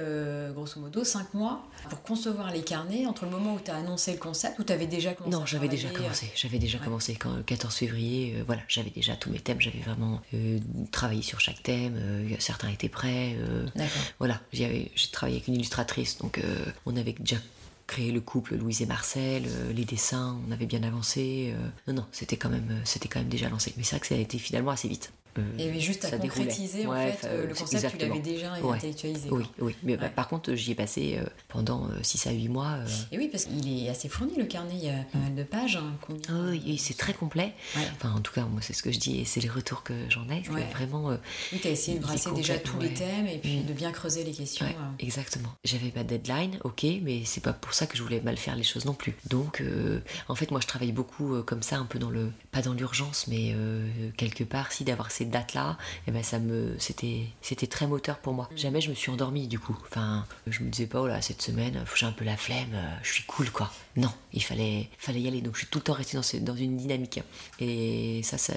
[0.54, 4.14] grosso modo, 5 mois pour concevoir les carnets entre le moment où tu as annoncé
[4.14, 6.32] le concept ou tu avais déjà commencé Non, j'avais déjà commencé.
[6.34, 8.44] J'avais déjà commencé quand le 14 février.
[8.46, 9.60] voilà, j'avais déjà tous mes thèmes.
[9.60, 10.22] J'avais vraiment
[10.92, 12.00] travaillé sur chaque thème.
[12.40, 13.11] certains étaient prêts.
[14.20, 17.38] Voilà, j'ai travaillé avec une illustratrice, donc euh, on avait déjà
[17.88, 21.54] créé le couple Louise et Marcel, euh, les dessins, on avait bien avancé.
[21.54, 21.68] Euh.
[21.88, 23.74] non, non, c'était quand même, c'était quand même déjà lancé.
[23.76, 25.12] Mais c'est vrai que ça a été finalement assez vite.
[25.58, 29.30] Et euh, juste à concrétiser en fait euh, le concept, tu l'avais déjà intellectualisé.
[29.32, 29.76] Oui, oui.
[29.84, 32.80] Mais bah, par contre, j'y ai passé euh, pendant 6 à 8 mois.
[33.12, 35.44] Et oui, parce qu'il est assez fourni le carnet, il y a pas mal de
[35.44, 35.78] pages.
[35.78, 35.96] Hein,
[36.30, 37.54] ah oui, c'est très complet.
[37.76, 39.94] Enfin, en tout cas, moi, c'est ce que je dis et c'est les retours que
[40.10, 40.42] j'en ai.
[40.72, 41.18] Vraiment,
[41.52, 43.66] oui, tu as essayé de brasser déjà tous les thèmes et puis mm.
[43.66, 44.66] de bien creuser les questions.
[45.00, 45.50] Exactement.
[45.64, 48.56] J'avais pas de deadline, ok, mais c'est pas pour ça que je voulais mal faire
[48.56, 49.16] les choses non plus.
[49.30, 49.64] Donc,
[50.28, 52.32] en fait, moi, je travaille beaucoup comme ça, un peu dans le.
[52.52, 53.56] Pas dans l'urgence, mais
[54.18, 58.18] quelque part, si d'avoir ces dates-là et eh ben ça me c'était c'était très moteur
[58.18, 58.50] pour moi.
[58.56, 59.78] Jamais je me suis endormie du coup.
[59.90, 62.96] Enfin, je me disais pas oh là cette semaine, j'ai un peu la flemme, euh,
[63.04, 63.72] je suis cool quoi.
[63.98, 65.42] Non, il fallait fallait y aller.
[65.42, 67.22] Donc je suis tout le temps restée dans, dans une dynamique.
[67.60, 68.54] Et ça, ça,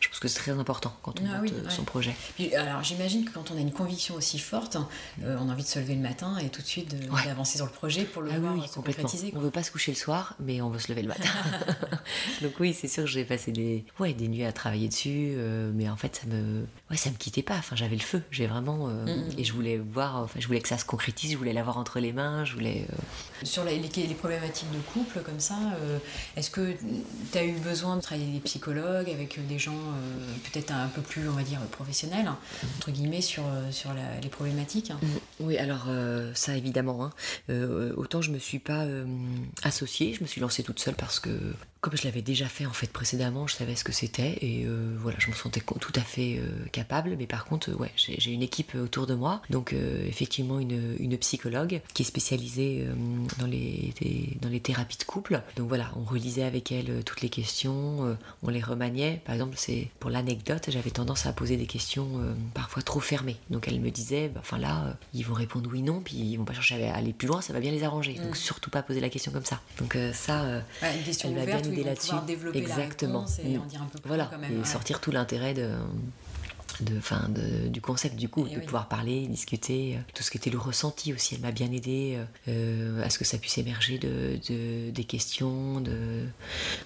[0.00, 2.14] je pense que c'est très important quand on ah monte euh, son projet.
[2.56, 4.76] alors j'imagine que quand on a une conviction aussi forte,
[5.22, 6.94] euh, on a envie de se lever le matin et tout de suite
[7.24, 9.32] d'avancer sur le projet pour le ah voir se concrétiser.
[9.34, 11.30] On veut pas se coucher le soir, mais on veut se lever le matin.
[12.42, 15.36] Donc oui, c'est sûr que j'ai passé des ouais des nuits à travailler dessus,
[15.74, 17.56] mais en fait ça me ouais, ça me quittait pas.
[17.56, 18.22] Enfin, j'avais le feu.
[18.30, 19.38] J'ai vraiment euh, mm, mm.
[19.38, 20.16] et je voulais voir.
[20.16, 21.32] Enfin, je voulais que ça se concrétise.
[21.32, 22.44] Je voulais l'avoir entre les mains.
[22.44, 22.86] Je voulais.
[22.90, 25.98] Euh, Sur les, les, problématiques de couple comme ça, euh,
[26.36, 26.74] est-ce que
[27.32, 29.78] tu as eu besoin de travailler avec des psychologues, avec des gens
[30.44, 32.30] peut-être un peu plus, on va dire, professionnels
[32.78, 33.90] entre guillemets sur sur
[34.22, 34.90] les problématiques?
[34.90, 35.06] Mm.
[35.40, 35.86] Oui, alors
[36.34, 37.04] ça évidemment.
[37.04, 37.12] Hein.
[37.96, 38.86] autant je me suis pas
[39.62, 40.14] associée.
[40.14, 41.30] Je me suis lancée toute seule parce que
[41.86, 44.96] comme je l'avais déjà fait en fait précédemment, je savais ce que c'était et euh,
[44.98, 47.14] voilà, je me sentais tout à fait euh, capable.
[47.16, 51.16] Mais par contre, ouais, j'ai une équipe autour de moi, donc euh, effectivement une, une,
[51.16, 52.88] psychologue qui est spécialisée
[53.38, 53.92] dans les,
[54.42, 55.40] dans les thérapies de couple.
[55.54, 59.22] Donc voilà, on relisait avec elle toutes les questions, on les remaniait.
[59.24, 62.20] Par exemple, c'est pour l'anecdote, j'avais tendance à poser des questions
[62.52, 63.36] parfois trop fermées.
[63.48, 66.44] Donc elle me disait, bah, enfin là, ils vont répondre oui non, puis ils vont
[66.44, 68.14] pas chercher à aller plus loin, ça va bien les arranger.
[68.14, 68.34] Donc mm.
[68.34, 69.60] surtout pas poser la question comme ça.
[69.78, 72.14] Donc ça, une question ouverte là-dessus.
[72.54, 73.26] Exactement.
[73.42, 74.30] et en dire un peu plus voilà.
[74.50, 75.70] Et sortir tout l'intérêt de,
[76.80, 80.38] de, fin, de, du concept du coup, de pouvoir parler, discuter, euh, tout ce qui
[80.38, 81.34] était le ressenti aussi.
[81.34, 85.80] Elle m'a bien aidé euh, à ce que ça puisse émerger de, de, des questions,
[85.80, 86.24] de,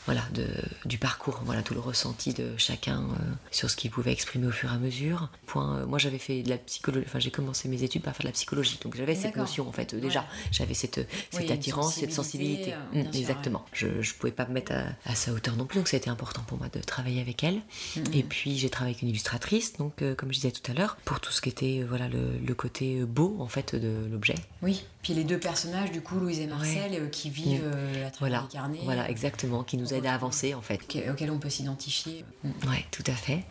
[0.04, 0.46] voilà, de,
[0.84, 4.52] du parcours, voilà, tout le ressenti de chacun euh, sur ce qu'il pouvait exprimer au
[4.52, 5.28] fur et à mesure.
[5.46, 8.28] Point, moi j'avais fait de la psychologie, enfin j'ai commencé mes études par faire de
[8.28, 12.74] la psychologie, donc j'avais cette notion en fait déjà, j'avais cette, cette attirance, cette sensibilité.
[12.92, 13.64] Mmh, exactement.
[13.72, 15.98] Je ne pouvais pas me mettre à, à, sa hauteur non plus, donc ça a
[15.98, 17.56] été important pour moi de travailler avec elle.
[17.96, 18.02] Mmh.
[18.14, 20.96] Et puis j'ai travaillé avec une illustratrice donc euh, comme je disais tout à l'heure,
[21.06, 24.34] pour tout ce qui était euh, voilà le, côté euh, beau en fait de l'objet.
[24.62, 24.84] Oui.
[25.02, 28.06] Puis les deux personnages du coup, Louise et Marcel, qui vivent mm.
[28.06, 28.42] à travers voilà.
[28.42, 28.80] les carnets.
[28.84, 30.80] Voilà, exactement, qui nous aident à avancer en fait.
[31.10, 32.26] Auxquels on peut s'identifier.
[32.44, 32.68] Mm.
[32.68, 33.44] Ouais, tout à fait.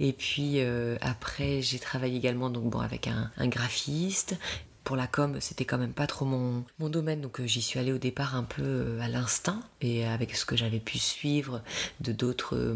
[0.00, 0.60] Et puis
[1.02, 4.36] après, j'ai travaillé également donc bon avec un, un graphiste
[4.84, 7.80] pour la com, c'était quand même pas trop mon, mon domaine, donc euh, j'y suis
[7.80, 11.62] allée au départ un peu euh, à l'instinct et avec ce que j'avais pu suivre
[12.00, 12.74] de d'autres euh,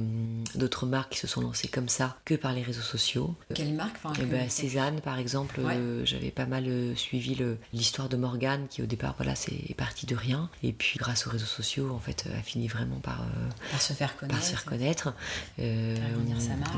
[0.54, 3.34] d'autres marques qui se sont lancées comme ça que par les réseaux sociaux.
[3.54, 5.60] Quelle marque eh ben, Cézanne, par exemple,
[6.04, 7.36] j'avais pas mal suivi
[7.72, 11.30] l'histoire de Morgane qui au départ, voilà, c'est parti de rien et puis grâce aux
[11.30, 13.26] réseaux sociaux, en fait, a fini vraiment par,
[13.70, 14.38] par se faire connaître.
[14.38, 15.14] Par se faire connaître.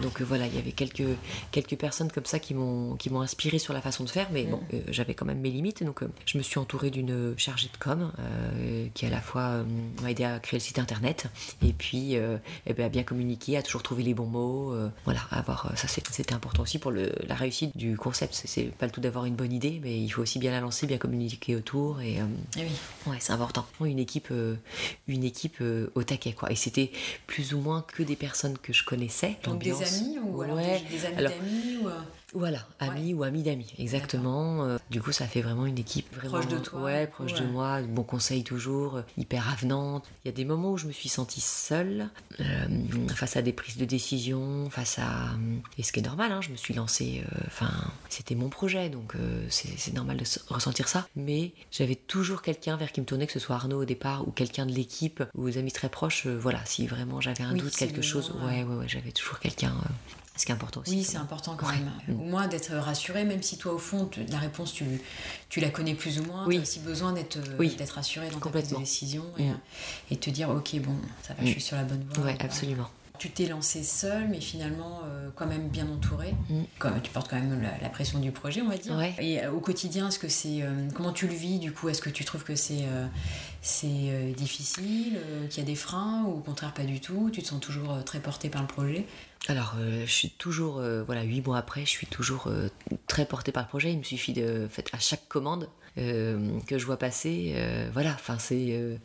[0.03, 1.05] donc voilà, il y avait quelques
[1.53, 4.45] quelques personnes comme ça qui m'ont qui m'ont inspiré sur la façon de faire, mais
[4.45, 4.51] mm.
[4.51, 5.85] bon, j'avais quand même mes limites.
[5.85, 9.42] Donc, euh, je me suis entourée d'une chargée de com euh, qui, à la fois,
[9.42, 9.64] euh,
[10.00, 11.26] m'a aidé à créer le site internet
[11.62, 14.74] et puis eh ben, à bien communiquer, à toujours trouver les bons mots.
[15.04, 18.40] voilà, avoir ça, c'était important aussi pour le, la réussite du concept.
[18.46, 20.87] C'est pas le tout d'avoir une bonne idée, mais il faut aussi bien la lancer,
[20.87, 22.00] bien communiquer autour.
[22.00, 22.18] Et,
[22.56, 22.70] eh oui.
[23.06, 23.66] ouais, c'est important.
[23.85, 24.33] Une équipe,
[25.06, 25.62] une équipe
[25.94, 26.50] au taquet, quoi.
[26.50, 26.90] Et c'était
[27.26, 29.37] plus ou moins que des personnes que je connaissais.
[29.44, 31.88] Donc des amis ou alors des, amis d'amis ou...
[32.33, 34.64] Voilà, amis ou amis d'amis, exactement.
[34.64, 36.81] Euh, du coup, ça fait vraiment une équipe vraiment proche de toi.
[36.81, 40.09] Ouais, proche de moi, bon conseil toujours, euh, hyper avenante.
[40.25, 42.45] Il y a des moments où je me suis sentie seule euh,
[43.14, 45.31] face à des prises de décision, face à
[45.77, 46.31] et ce qui est normal.
[46.31, 47.25] Hein, je me suis lancée.
[47.47, 47.71] Enfin,
[48.09, 49.14] c'était mon projet, donc
[49.49, 51.09] c'est normal de ressentir ça.
[51.16, 54.31] Mais j'avais toujours quelqu'un vers qui me tournait, que ce soit Arnaud au départ ou
[54.31, 56.27] quelqu'un de l'équipe ou aux amis très proches.
[56.27, 59.75] voilà, si vraiment j'avais un doute, quelque chose, ouais, ouais, ouais, j'avais toujours quelqu'un
[60.40, 60.96] ce qui est important aussi.
[60.96, 61.90] Oui, c'est important quand même.
[62.09, 62.20] même.
[62.20, 64.85] Au moins d'être rassuré, même si toi, au fond, la réponse, tu,
[65.48, 66.46] tu la connais plus ou moins.
[66.46, 66.55] Oui.
[66.55, 67.76] Tu as aussi besoin d'être oui.
[67.94, 69.59] rassuré dans ta prise de décision et, mm.
[70.11, 72.24] et, te dire, ok, bon, ça va, je suis sur la bonne voie.
[72.24, 72.88] Oui, absolument
[73.20, 76.35] tu t'es lancé seul, mais finalement euh, quand même bien entouré.
[76.48, 76.62] Mm.
[76.79, 78.98] Comme, tu portes quand même la, pression du projet, on va dire.
[79.18, 81.90] Et euh, au quotidien, est-ce que c'est euh, comment tu le vis du coup?
[81.90, 82.87] Est-ce que tu trouves que c'est
[83.61, 87.29] c'est difficile, qu'il y a des freins ou au contraire pas du tout?
[87.31, 89.07] Tu te sens toujours très porté par le projet?
[89.48, 92.48] Alors, je suis toujours, voilà, huit mois après, je suis toujours
[93.07, 93.90] très porté par le projet.
[93.92, 97.88] Il me suffit de, en fait, à chaque commande, euh, que je vois passer, euh,
[97.92, 98.96] voilà, enfin euh,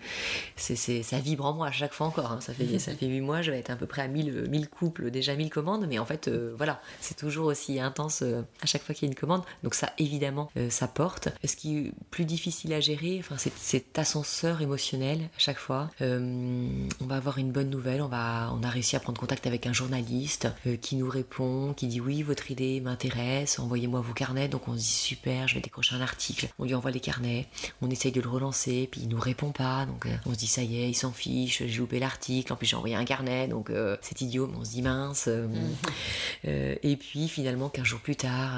[0.56, 2.32] c'est, c'est, ça vibre en moi à chaque fois encore.
[2.32, 2.42] Hein.
[2.42, 4.70] Ça fait ça fait huit mois, je vais être à peu près à 1000, 1000
[4.70, 8.94] couples, déjà 1000 commandes, mais en fait voilà, c'est toujours aussi intense à chaque fois
[8.94, 9.44] qu'il y a une commande.
[9.64, 11.30] Donc ça évidemment ça porte.
[11.44, 15.90] Ce qui est plus difficile à gérer, enfin c'est cet ascenseur émotionnel à chaque fois.
[16.02, 19.66] on va avoir une bonne nouvelle, on va on a réussi à prendre contact avec
[19.68, 20.48] un journaliste
[20.82, 24.48] qui nous répond, qui dit oui votre idée m'intéresse, envoyez-moi vos carnets.
[24.48, 26.48] Donc on se dit super, je vais décrocher un article.
[26.60, 27.48] On lui envoie les carnets,
[27.82, 30.48] on essaye de le relancer, puis il nous répond pas, donc euh, on se dit
[30.48, 33.48] ça y est, il s'en fiche, j'ai loupé l'article, en plus j'ai envoyé un carnet,
[33.48, 35.26] donc euh, c'est idiot, mais on se dit mince.
[35.28, 36.78] Euh, mhm.
[36.84, 38.52] et puis finalement, 15 jours plus tard,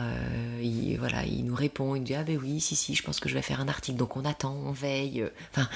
[0.61, 3.19] il, voilà, il nous répond, il nous dit ah ben oui, si, si, je pense
[3.19, 5.25] que je vais faire un article, donc on attend, on veille.
[5.51, 5.69] Enfin,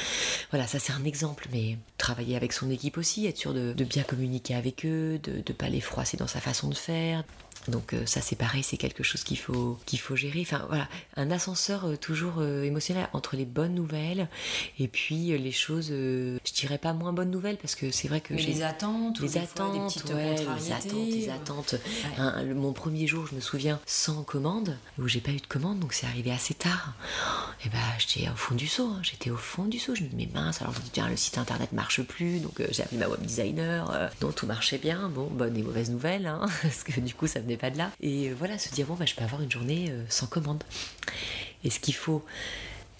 [0.49, 4.03] voilà, ça c'est un exemple, mais travailler avec son équipe aussi, être sûr de, bien
[4.03, 7.23] communiquer avec eux, de ne pas les froisser dans sa façon de faire,
[7.67, 10.41] donc euh, ça c'est pareil, c'est quelque chose qu'il faut qu'il faut gérer.
[10.41, 14.27] Enfin voilà, un ascenseur euh, toujours euh, émotionnel entre les bonnes nouvelles
[14.79, 18.33] et puis les choses, je dirais pas moins bonnes nouvelles parce que c'est vrai que
[18.33, 21.75] Mais les attentes, les attentes, ouais, les attentes, les attentes.
[22.55, 25.93] mon premier jour, je me souviens, sans commande, où j'ai pas eu de commande, donc
[25.93, 26.93] c'est arrivé assez tard.
[27.65, 28.99] Et bah j'étais au fond du saut, hein.
[29.03, 29.95] j'étais au fond du saut.
[29.95, 32.39] Je me dis mais mince, alors je me dis tiens le site internet marche plus,
[32.39, 35.09] donc j'ai appelé ma web designer, donc tout marchait bien.
[35.09, 37.91] Bon, bonne et mauvaise nouvelle, hein, parce que du coup ça venait pas de là.
[38.01, 40.63] Et euh, voilà, se dire, bon, bah, je peux avoir une journée euh, sans commande.
[41.63, 42.23] Et ce qu'il faut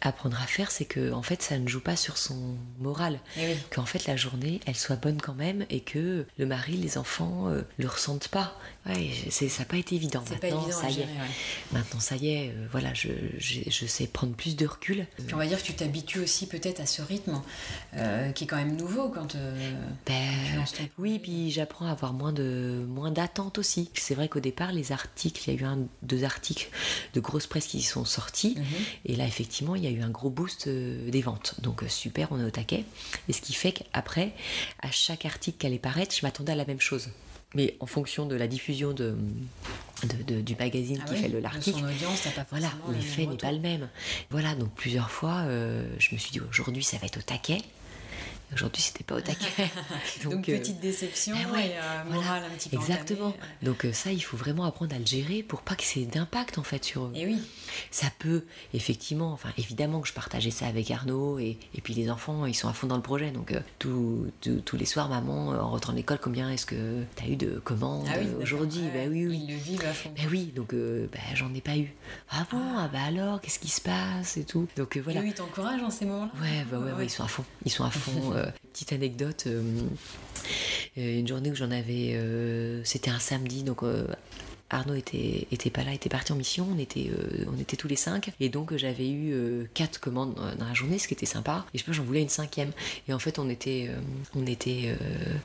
[0.01, 3.19] apprendre à faire, c'est que en fait, ça ne joue pas sur son moral.
[3.37, 6.97] Eh Qu'en fait, la journée, elle soit bonne quand même et que le mari, les
[6.97, 8.57] enfants euh, le ressentent pas.
[8.87, 10.23] Ouais, ça n'a pas été évident.
[10.31, 11.07] Maintenant, ça y est.
[11.71, 12.53] Maintenant, ça y est.
[12.71, 15.05] voilà, je, je, sais prendre plus de recul.
[15.33, 17.41] on va dire que tu t'habitues aussi peut-être à ce rythme
[17.95, 19.71] euh, qui est quand même nouveau quand euh,
[20.05, 23.91] ben, tu Oui, puis j'apprends à avoir moins de moins d'attente aussi.
[23.93, 26.69] C'est vrai qu'au départ, les articles, il y a eu un, deux articles
[27.13, 28.65] de grosse presse qui sont sortis, mhm.
[29.05, 31.55] et là, effectivement, il y a eu un gros boost euh, des ventes.
[31.61, 32.85] Donc super, on est au taquet.
[33.27, 34.33] Et ce qui fait qu'après,
[34.81, 37.09] à chaque article qui allait paraître, je m'attendais à la même chose
[37.53, 39.15] mais en fonction de la diffusion de,
[40.41, 41.83] du magazine ah qui fait le l'article,
[42.49, 43.89] voilà, l'effet n'est pas le même.
[44.29, 47.61] Voilà, donc plusieurs fois, euh, je me suis dit aujourd'hui ça va être au taquet.
[48.53, 49.69] Aujourd'hui, c'était pas au taquet.
[50.23, 53.33] Donc, euh, petite déception ben et euh, morale un petit peu Exactement.
[53.63, 56.63] Donc ça, il faut vraiment apprendre à le gérer pour pas que c'est d'impact en
[56.63, 57.11] fait sur eux.
[57.15, 57.41] Et oui.
[57.91, 62.11] Ça peut effectivement, enfin évidemment que je partageais ça avec Arnaud et, et puis les
[62.11, 63.31] enfants, ils sont à fond dans le projet.
[63.31, 67.37] Donc tous les soirs, maman, en rentrant de l'école, combien est-ce que tu as eu
[67.37, 69.45] de commandes ah aujourd'hui Ben oui, oui.
[69.47, 70.11] Ils le vivent à fond.
[70.15, 71.93] Ben oui, donc ben, j'en ai pas eu.
[72.29, 72.59] Ah bon?
[72.77, 74.67] Ah, bah alors, qu'est-ce qui se passe et tout?
[74.75, 75.23] Donc voilà.
[75.23, 76.31] Et ils t'encouragent en ces moments-là.
[76.41, 77.45] Ouais, bah ouais, ouais, ils sont à fond.
[77.65, 78.33] Ils sont à fond.
[78.41, 79.63] Euh, petite anecdote, euh,
[80.95, 83.81] une journée où j'en avais, euh, c'était un samedi, donc
[84.71, 87.89] Arnaud était, était pas là, était parti en mission, on était, euh, on était tous
[87.89, 91.25] les cinq, et donc j'avais eu euh, quatre commandes dans la journée, ce qui était
[91.25, 92.71] sympa, et je pense j'en voulais une cinquième.
[93.07, 93.99] Et en fait, on était, euh,
[94.33, 94.95] on était,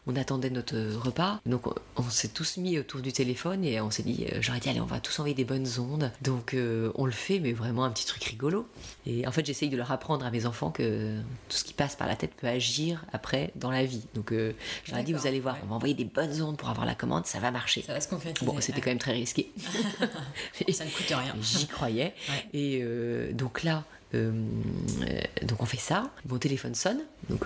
[0.06, 1.64] on attendait notre repas, donc
[1.96, 4.86] on, s'est tous mis autour du téléphone et on s'est dit, j'aurais dit allez, on
[4.86, 6.12] va tous envoyer des bonnes ondes.
[6.22, 6.56] Donc
[6.94, 8.66] on le fait, mais vraiment un petit truc rigolo.
[9.06, 11.16] Et en fait, j'essaye de leur apprendre à mes enfants que
[11.48, 14.04] tout ce qui passe par la tête peut agir après dans la vie.
[14.14, 14.32] Donc
[14.84, 17.26] j'aurais dit, vous allez voir, on va envoyer des bonnes ondes pour avoir la commande,
[17.26, 17.82] ça va marcher.
[17.82, 18.46] Ça va se concrétiser.
[18.46, 19.50] Bon, c'était quand même très risqué.
[20.72, 21.34] ça ne coûte rien.
[21.40, 22.14] J'y croyais.
[22.52, 24.32] Et euh, donc là, euh,
[25.42, 26.10] donc on fait ça.
[26.28, 27.00] Mon téléphone sonne.
[27.28, 27.44] Donc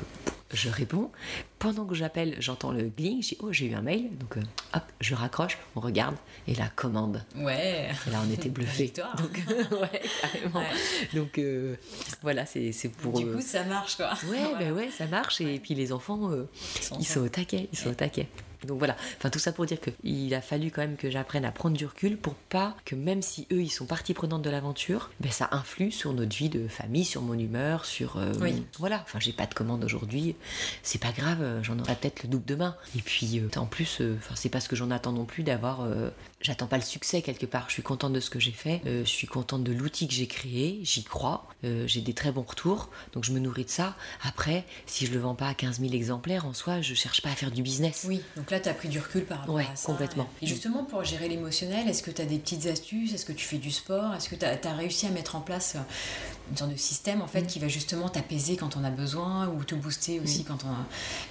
[0.52, 1.10] je réponds.
[1.58, 3.22] Pendant que j'appelle, j'entends le gling.
[3.22, 4.10] Je dis oh j'ai eu un mail.
[4.18, 4.42] Donc euh,
[4.74, 5.58] hop, je raccroche.
[5.76, 7.24] On regarde et la commande.
[7.36, 7.90] Ouais.
[8.06, 8.92] Et là on était bluffés.
[9.18, 9.42] Donc
[9.80, 10.64] ouais, carrément.
[11.14, 11.40] Donc
[12.22, 13.18] voilà, c'est pour.
[13.18, 14.12] Du coup ça marche quoi.
[14.28, 14.58] Ouais, ouais.
[14.58, 15.40] Ben ouais, ça marche.
[15.40, 16.30] Et puis les enfants,
[16.98, 17.68] ils sont au taquet.
[17.72, 18.28] Ils sont au taquet.
[18.66, 21.52] Donc voilà, enfin tout ça pour dire qu'il a fallu quand même que j'apprenne à
[21.52, 25.10] prendre du recul pour pas que même si eux ils sont partie prenante de l'aventure,
[25.20, 28.64] ben ça influe sur notre vie de famille, sur mon humeur, sur euh, oui.
[28.78, 29.00] voilà.
[29.02, 30.36] Enfin j'ai pas de commande aujourd'hui,
[30.82, 32.76] c'est pas grave, j'en aurai peut-être le double demain.
[32.96, 35.86] Et puis euh, en plus, euh, c'est pas ce que j'en attends non plus d'avoir.
[36.40, 37.66] J'attends pas le succès quelque part.
[37.68, 40.26] Je suis contente de ce que j'ai fait, je suis contente de l'outil que j'ai
[40.26, 43.96] créé, j'y crois, j'ai des très bons retours, donc je me nourris de ça.
[44.22, 47.30] Après, si je le vends pas à 15 000 exemplaires en soi, je cherche pas
[47.30, 48.04] à faire du business.
[48.08, 49.86] Oui, donc Donc là, tu as pris du recul par rapport ouais, à ça.
[49.86, 50.28] complètement.
[50.42, 53.14] Et justement, pour gérer l'émotionnel, est-ce que tu as des petites astuces?
[53.14, 54.12] Est-ce que tu fais du sport?
[54.14, 55.80] Est-ce que tu as, réussi à mettre en place euh,
[56.50, 57.46] une sorte de système en fait mm.
[57.46, 60.46] qui va justement t'apaiser quand on a besoin ou te booster aussi mm.
[60.46, 60.74] quand, on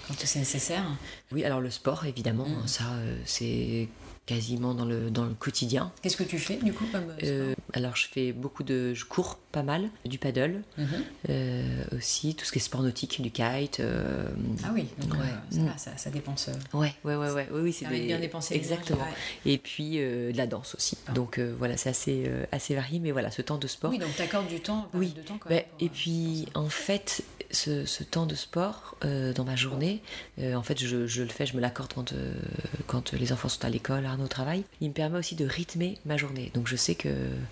[0.08, 0.86] quand c'est nécessaire?
[1.34, 2.68] Oui, alors le sport, évidemment, mm.
[2.68, 3.90] ça, euh, c'est
[4.30, 5.92] quasiment dans le, dans le quotidien.
[6.04, 8.94] Qu'est-ce que tu fais du coup comme euh, Alors je fais beaucoup de...
[8.94, 10.88] Je cours pas mal, du paddle, mhm.
[11.30, 13.80] euh, aussi tout ce qui est sport nautique, du kite.
[13.80, 14.30] Euh,
[14.64, 15.16] ah oui, donc
[15.50, 15.74] ça, mm.
[15.78, 16.52] ça, ça, dépense.
[16.74, 18.54] Ouais, ouais, ouais, ouais, oui, c'est bien dépenser.
[18.54, 19.08] Exactement.
[19.48, 20.96] Et puis de la danse aussi.
[21.08, 21.14] Ah.
[21.14, 23.90] Donc voilà, c'est assez, assez varié, mais voilà, ce temps de sport.
[23.90, 25.14] Oui, donc tu accordes du temps, oui.
[25.16, 29.56] de temps quand même Et puis en fait, ce, ce, temps de sport dans ma
[29.56, 30.02] journée,
[30.42, 32.14] en fait, je, je, le fais, je me l'accorde quand,
[32.88, 36.18] quand les enfants sont à l'école, au travail, il me permet aussi de rythmer ma
[36.18, 36.52] journée.
[36.54, 37.10] Donc je sais que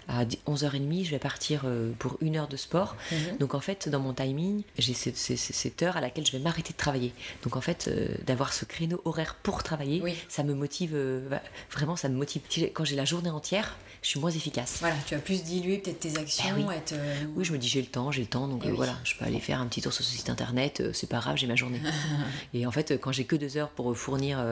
[0.08, 2.96] à 11h30, je vais partir euh, pour une heure de sport.
[3.12, 3.38] Mhm.
[3.40, 6.78] Donc en fait, dans mon timing, j'ai cette, heure à laquelle je vais m'arrêter de
[6.78, 7.14] travailler.
[7.44, 11.28] Donc en fait, euh, d'avoir ce créneau horaire pour travailler, ça me motive, euh,
[11.72, 12.42] vraiment ça me motive.
[12.74, 14.78] Quand j'ai la journée entière, je suis moins efficace.
[14.80, 16.56] Voilà, tu as plus dilué peut-être tes actions.
[16.56, 16.98] Ben oui.
[17.36, 17.46] oui.
[17.46, 19.40] je me dis j'ai le temps, j'ai le temps, donc eh voilà, je peux aller
[19.40, 21.82] faire un petit sur ce site internet, c'est pas grave, j'ai ma journée.
[22.54, 24.44] et en fait, quand j'ai que deux heures pour fournir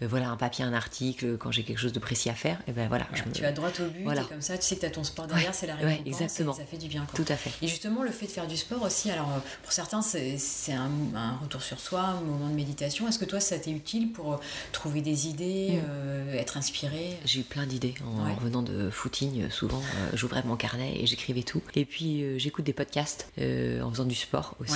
[0.00, 2.88] voilà, un papier, un article, quand j'ai quelque chose de précis à faire, et ben
[2.88, 3.06] voilà.
[3.32, 4.22] Tu vas droit au but, voilà.
[4.24, 6.06] comme ça, tu sais que tu as ton sport derrière, c'est la récompense.
[6.06, 6.52] exactement.
[6.52, 7.06] ça fait du bien.
[7.14, 7.50] Tout à fait.
[7.64, 10.90] Et justement, le fait de faire du sport aussi, alors euh, pour certains, c'est un,
[11.14, 13.08] un, retour sur soi, un moment de méditation.
[13.08, 14.36] Est-ce que toi, ça t'est utile pour euh,
[14.72, 15.86] trouver des idées, mm.
[15.88, 17.18] euh, être inspiré?
[17.24, 19.50] J'ai eu plein d'idées en, revenant de footing.
[19.50, 19.82] Souvent,
[20.14, 21.62] j'ouvrais mon carnet et j'écrivais tout.
[21.74, 24.67] Et puis, j'écoute des podcasts en faisant du sport aussi.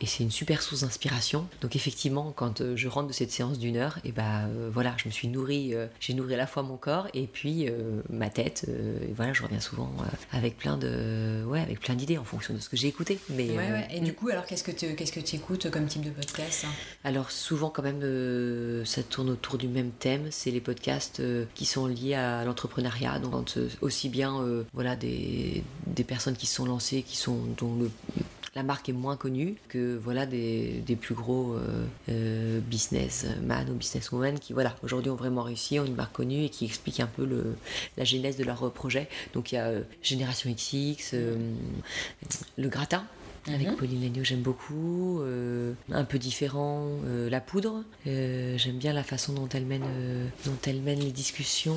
[0.00, 1.46] Et c'est une super source d'inspiration.
[1.60, 5.12] Donc, effectivement, quand je rentre de cette séance d'une heure, et ben voilà, je me
[5.12, 8.66] suis nourrie, j'ai nourri à la fois mon corps et puis euh, ma tête.
[8.68, 12.24] Euh, et voilà, je reviens souvent euh, avec plein de, ouais, avec plein d'idées en
[12.24, 13.18] fonction de ce que j'ai écouté.
[13.30, 13.48] Mais
[13.92, 16.64] Et du coup, alors qu'est-ce que tu, qu'est-ce que tu écoutes comme type de podcast?
[16.66, 16.72] Hein
[17.04, 20.28] Alors souvent quand même, ça tourne autour du même thème.
[20.30, 21.22] C'est les podcasts
[21.54, 23.18] qui sont liés à l'entrepreneuriat.
[23.18, 23.50] Donc
[23.80, 27.90] aussi bien, voilà, des, des personnes qui se sont lancées, qui sont dont le
[28.54, 34.38] la marque est moins connue que voilà des, plus gros euh, euh, businessmen ou businesswomen
[34.38, 37.24] qui voilà aujourd'hui ont vraiment réussi, ont une marque connue et qui expliquent un peu
[37.24, 37.56] le,
[37.96, 39.08] la genèse de leur projet.
[39.34, 41.14] Donc il y a euh, Génération XX,
[42.56, 43.04] le gratin
[43.52, 43.76] avec mhm.
[43.76, 45.20] Pauline Legno, j'aime beaucoup.
[45.22, 47.82] Euh, un peu différent, euh, la poudre.
[48.06, 49.84] Euh, j'aime bien la façon dont elle mène,
[50.44, 51.76] dont elle mène les discussions.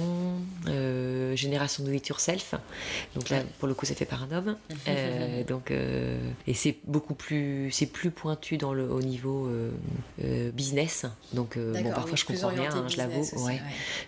[1.36, 2.56] Génération de it yourself.
[3.16, 4.58] Donc là, pour le coup, c'est fait par un homme.
[5.48, 9.50] donc, et c'est beaucoup plus, c'est plus pointu dans le, au niveau
[10.54, 11.06] business.
[11.34, 13.26] Donc, bon, parfois je comprends rien, hein, je l'avoue.
[13.46, 13.62] Ouais.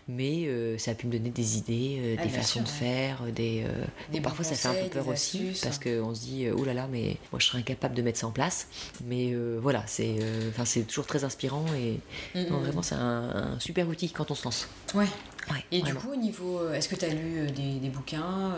[0.08, 0.48] Mais
[0.78, 3.66] ça a pu me donner des idées, ah, des façons de faire, des.
[4.12, 6.88] des parfois, ça fait un peu peur aussi parce qu'on se dit, oh là là,
[6.92, 8.68] mais moi je incapable de mettre ça en place.
[9.06, 12.00] Mais euh, voilà, c'est euh, c'est toujours très inspirant et
[12.34, 14.68] vraiment c'est un, super outil quand on se lance.
[14.94, 15.08] Ouais.
[15.52, 18.56] ouais et du coup, au niveau, euh, est-ce que tu as lu des, des bouquins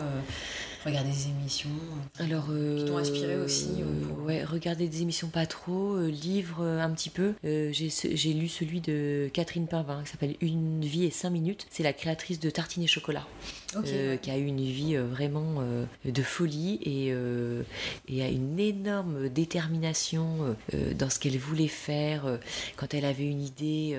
[0.84, 1.70] Regarder des émissions
[2.20, 3.68] Alors, qui t'ont inspiré aussi
[4.20, 7.34] Ouais, regarder des émissions pas trop, livres un petit peu.
[7.42, 11.66] J'ai lu celui de Catherine Pinvin qui s'appelle Une vie et 5 minutes.
[11.70, 13.26] C'est la créatrice de Tartine et Chocolat.
[13.74, 17.08] Euh, qui a eu une vie euh, vraiment euh, de folie et,
[18.08, 20.56] et, a une énorme détermination
[20.94, 22.38] dans ce qu'elle voulait faire.
[22.76, 23.98] quand elle avait une idée,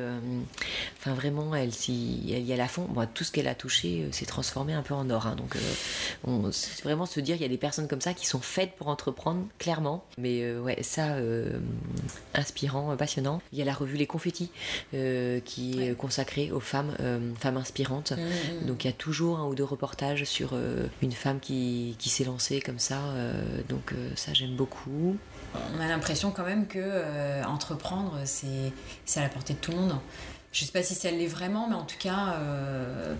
[0.99, 2.87] enfin vraiment, elle, si, elle y allait à fond.
[2.89, 5.27] Bon, tout ce qu'elle a touché s'est transformé un peu en or.
[5.27, 5.35] Hein.
[5.35, 5.57] donc,
[6.25, 6.49] on,
[6.83, 9.45] vraiment se dire, il y a des personnes comme ça qui sont faites pour entreprendre,
[9.59, 10.03] clairement.
[10.17, 11.17] Mais ouais, ça,
[12.33, 13.41] inspirant, passionnant.
[13.51, 14.51] Il y a la revue Les Confettis
[14.91, 16.95] qui est consacrée aux femmes,
[17.39, 18.11] femmes inspirantes.
[18.11, 18.65] Mmh, mmh.
[18.65, 22.09] Donc, il y a toujours un ou deux reportages sur euh, une femme qui, qui
[22.09, 22.99] s'est lancée comme ça.
[22.99, 23.33] Euh,
[23.67, 25.17] donc euh, ça, j'aime beaucoup.
[25.75, 29.95] On a l'impression quand même que entreprendre, c'est à la portée de tout le monde.
[30.53, 33.13] Je sais pas si ça l'est vraiment, mais en tout cas, euh,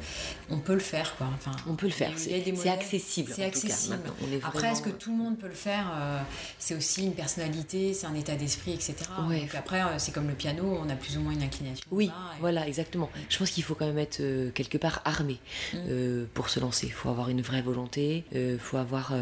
[0.49, 1.15] on peut le faire.
[1.17, 1.27] Quoi.
[1.35, 2.33] Enfin, on peut le faire, c'est
[2.69, 3.31] accessible.
[3.35, 3.99] C'est accessible.
[4.43, 6.19] Après, est-ce que tout le monde peut le faire euh,
[6.57, 8.95] C'est aussi une personnalité, c'est un état d'esprit, etc.
[9.29, 11.85] Donc après, euh, c'est comme le piano, on a plus ou moins une inclination.
[11.91, 12.09] Oui,
[12.39, 13.09] voilà, exactement.
[13.29, 14.21] Je pense qu'il faut quand même être
[14.53, 15.39] quelque part armé
[15.73, 16.25] mm.
[16.33, 16.87] pour se lancer.
[16.87, 19.13] Il faut avoir une vraie volonté, il faut, avoir,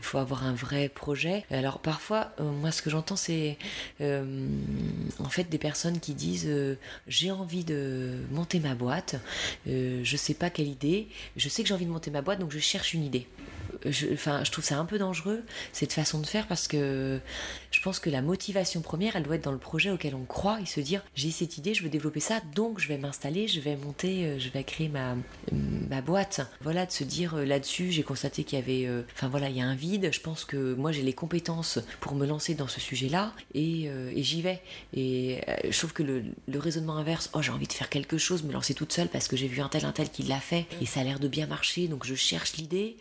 [0.00, 1.44] faut avoir un vrai projet.
[1.50, 3.56] Alors parfois, moi, ce que j'entends, c'est
[4.00, 6.50] en fait des personnes qui disent
[7.20, 9.16] j'ai envie de monter ma boîte,
[9.68, 12.38] euh, je sais pas quelle idée, je sais que j'ai envie de monter ma boîte,
[12.38, 13.26] donc je cherche une idée.
[13.84, 17.20] Je, enfin, je trouve ça un peu dangereux, cette façon de faire, parce que
[17.70, 20.60] je pense que la motivation première, elle doit être dans le projet auquel on croit
[20.60, 23.60] et se dire j'ai cette idée, je veux développer ça, donc je vais m'installer, je
[23.60, 25.16] vais monter, euh, je vais créer ma,
[26.00, 26.40] boîte.
[26.62, 29.66] Voilà, de se dire là-dessus, j'ai constaté qu'il y avait, enfin voilà, il y a
[29.66, 30.10] un vide.
[30.12, 34.42] Je pense que moi j'ai les compétences pour me lancer dans ce sujet-là et, j'y
[34.42, 34.62] vais.
[34.94, 38.52] Et je trouve que le raisonnement inverse, oh j'ai envie de faire quelque chose, me
[38.52, 40.86] lancer toute seule parce que j'ai vu un tel un tel qui l'a fait et
[40.86, 42.96] ça a l'air de bien marcher, donc je cherche l'idée.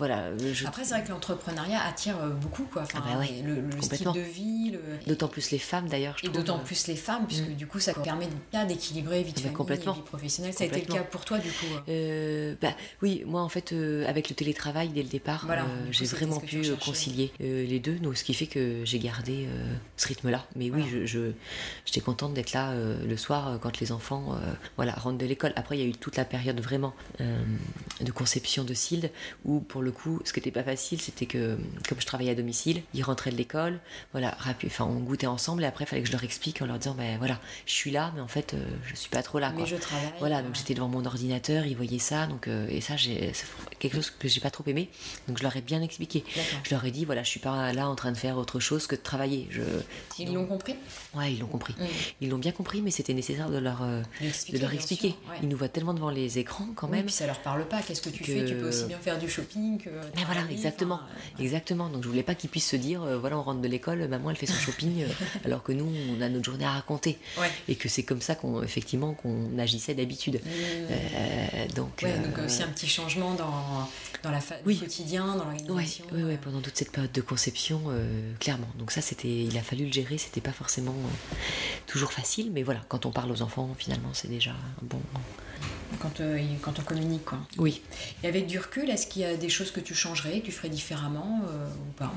[0.00, 0.30] Voilà.
[0.66, 2.82] Après c'est vrai que l'entrepreneuriat attire beaucoup quoi.
[2.82, 4.72] Enfin, ah bah le, le style de vie.
[5.06, 6.16] D'autant plus les femmes d'ailleurs.
[6.22, 7.54] Et d'autant plus les femmes puisque mm.
[7.54, 8.28] du coup ça permet
[8.66, 9.92] d'équilibrer vie de famille complètement.
[9.92, 10.52] vie professionnelle.
[10.54, 13.72] Ça a été le cas pour toi du coup euh, bah, Oui, moi en fait
[13.72, 15.56] euh, avec le télétravail dès le départ, euh,
[15.90, 19.48] j'ai vraiment pu concilier les deux, donc, ce qui fait que j'ai gardé
[19.96, 20.46] ce rythme-là.
[20.56, 21.32] Mais oui, je,
[21.84, 24.38] j'étais contente d'être là le soir quand les enfants
[24.76, 25.52] voilà, rentrent de l'école.
[25.56, 29.10] Après il y a eu toute la période vraiment de conception de SILD
[29.44, 31.56] où pour le coup ce qui n'était pas facile c'était que
[31.88, 33.80] comme je travaillais à domicile, ils rentraient de l'école,
[34.12, 34.36] voilà,
[34.66, 36.94] enfin on goûtait ensemble et après il fallait que je leur explique en leur disant
[36.94, 38.54] ben voilà, je suis là mais en fait
[38.86, 39.52] je suis pas trop là.
[39.56, 40.12] Mais je travaille.
[40.18, 43.32] Voilà, donc j'étais devant mon ordinateur, ils voyaient ça, donc euh, et ça c'est
[43.78, 44.88] quelque chose que j'ai pas trop aimé,
[45.28, 46.24] donc je leur ai bien expliqué.
[46.64, 48.86] Je leur ai dit voilà, je suis pas là en train de faire autre chose
[48.86, 49.46] que de travailler.
[49.50, 49.62] Je...
[50.18, 50.74] Ils l'ont compris?
[51.14, 51.74] Ouais, ils l'ont compris.
[51.78, 51.84] Mm.
[52.20, 55.14] Ils l'ont bien compris, mais c'était nécessaire de leur euh, de leur expliquer.
[55.42, 57.00] Ils nous voient tellement devant les écrans quand même.
[57.00, 57.82] Oui, puis ça leur parle pas.
[57.82, 58.44] Qu'est-ce que tu fais?
[58.44, 59.90] Tu peux aussi bien faire du shopping que.
[60.16, 61.00] Mais voilà, exactement,
[61.38, 61.88] exactement.
[61.88, 64.30] Donc je voulais pas qu'ils puissent se dire euh, voilà, on rentre de l'école, maman
[64.30, 65.04] elle fait son shopping,
[65.44, 67.18] alors que nous on a notre journée à raconter,
[67.68, 70.40] et que c'est comme ça qu'on effectivement qu'on agissait d'habitude.
[70.44, 70.48] Mmh.
[70.90, 73.88] Euh, donc, donc aussi un petit changement dans,
[74.22, 74.78] dans la oui.
[74.78, 76.04] quotidien, dans l'organisation.
[76.12, 77.80] Oui, oui, pendant toute cette période de conception,
[78.38, 78.68] clairement.
[78.78, 80.18] Donc ça, c'était, il a fallu le gérer.
[80.18, 80.94] C'était pas forcément
[81.86, 84.52] toujours facile, mais voilà, quand on parle aux enfants, finalement, c'est déjà
[84.82, 85.00] bon.
[85.98, 87.38] Quand, euh, quand on communique, quoi.
[87.58, 87.82] Oui.
[88.22, 90.52] Et avec du recul, est-ce qu'il y a des choses que tu changerais, que tu
[90.52, 92.12] ferais différemment euh, ou pas?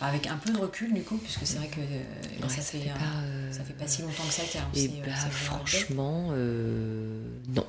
[0.00, 3.50] Avec un peu de recul du coup, puisque c'est vrai que euh, ça, fait, pas,
[3.50, 6.30] ça fait pas si longtemps que ça car Et bah, franchement,
[7.48, 7.66] non.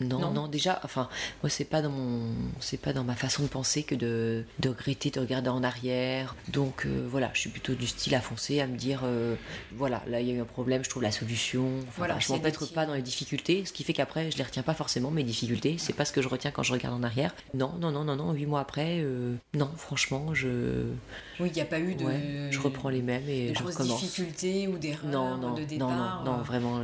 [0.00, 1.08] Non, non, déjà, enfin,
[1.42, 4.68] moi c'est pas dans mon, c'est pas dans ma façon de penser que de, de
[4.68, 6.36] regretter, de regarder en arrière.
[6.48, 9.34] Donc euh, voilà, je suis plutôt du style à foncer, à me dire, euh,
[9.72, 11.68] voilà, là il y a eu un problème, je trouve la solution.
[11.96, 14.74] voilà, je m'empêtre pas dans les difficultés, ce qui fait qu'après je les retiens pas
[14.74, 15.76] forcément mes difficultés.
[15.78, 17.34] C'est pas ce que je retiens quand je regarde en arrière.
[17.54, 18.32] Non, non, non, non, non.
[18.32, 20.84] Huit mois après, euh, non, franchement, je.
[21.40, 22.06] Oui, il n'y a pas eu de.
[22.50, 24.00] je reprends les mêmes et de je recommence.
[24.00, 25.88] difficultés ou d'erreurs non, non, de départ.
[25.88, 26.80] Non, non, non, vraiment.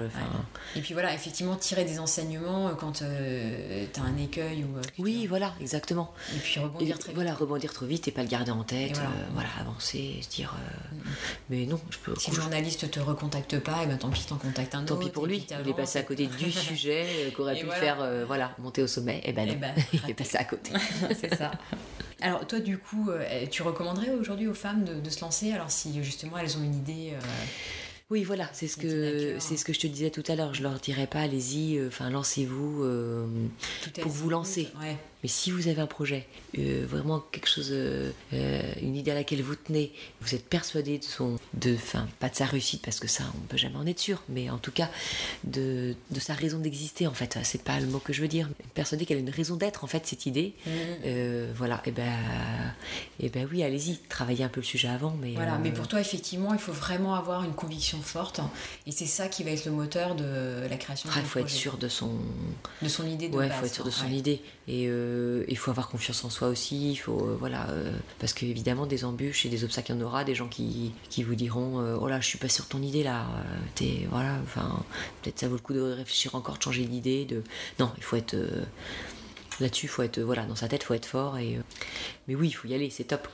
[0.74, 4.78] Et puis voilà, effectivement, tirer des enseignements quand euh, t'as un écueil ou.
[4.78, 6.12] Euh, oui, voilà, exactement.
[6.34, 7.14] Et puis rebondir très vite.
[7.14, 9.00] Voilà, rebondir trop vite et pas le garder en tête.
[9.32, 9.48] Voilà.
[9.48, 10.54] Euh, avancer, se dire.
[10.92, 11.12] Mm, mm.
[11.50, 12.14] Mais non, je peux.
[12.18, 15.02] Si le journaliste te recontacte pas, et ben tant pis, t'en contactes un tant autre.
[15.02, 18.54] Tant pis pour lui, il est passé à côté du sujet qu'aurait pu faire, voilà,
[18.58, 19.20] monter au sommet.
[19.24, 20.72] Et ben non, ben, il est passé à côté.
[21.20, 21.52] C'est ça.
[22.20, 23.10] Alors toi du coup,
[23.50, 25.52] tu recommanderais aujourd'hui aux femmes de, se lancer?
[25.52, 27.12] Alors si justement elles ont une idée
[28.10, 30.52] oui, voilà, c'est ce que c'est ce que je te disais tout à l'heure.
[30.52, 33.26] Je leur dirais pas, allez-y, euh, enfin lancez-vous euh,
[34.02, 34.68] pour vous lancer.
[35.24, 36.26] Mais si vous avez un projet,
[36.58, 40.98] euh, vraiment quelque chose, euh, euh, une idée à laquelle vous tenez, vous êtes persuadé
[40.98, 43.86] de son, de, enfin, pas de sa réussite parce que ça, on peut jamais en
[43.86, 44.90] être sûr, mais en tout cas
[45.44, 47.38] de, de sa raison d'exister en fait.
[47.42, 48.50] C'est pas le mot que je veux dire.
[48.74, 50.52] Persuadé qu'elle a une raison d'être en fait cette idée.
[50.66, 51.52] Mmh.
[51.56, 51.80] voilà.
[51.86, 52.12] Et ben,
[53.18, 55.32] et ben oui, allez-y, travaillez un peu le sujet avant, mais.
[55.32, 55.56] Voilà.
[55.56, 58.40] Mais pour toi, effectivement, il faut vraiment avoir une conviction forte,
[58.86, 61.08] et c'est ça qui va être le moteur de la création.
[61.14, 62.10] Ah, il faut être sûr de son.
[62.82, 64.42] De son idée de ouais, il faut être sûr de son idée.
[64.66, 65.13] Et euh,
[65.48, 66.92] il faut avoir confiance en soi aussi.
[66.92, 70.06] Il faut, euh, voilà, euh, parce qu'évidemment, des embûches et des obstacles, il y en
[70.06, 70.24] aura.
[70.24, 73.26] Des gens qui, qui vous diront Oh là, je suis pas sur ton idée là.
[73.80, 74.38] Es, voilà,
[75.22, 77.24] peut-être ça vaut le coup de réfléchir encore, de changer d'idée.
[77.24, 77.42] De...
[77.78, 78.36] Non, il faut être.
[79.60, 80.20] Là-dessus, faut être.
[80.20, 81.38] Voilà, dans sa tête, il faut être fort.
[81.38, 81.58] Et,
[82.28, 83.28] mais oui, il faut y aller, c'est top.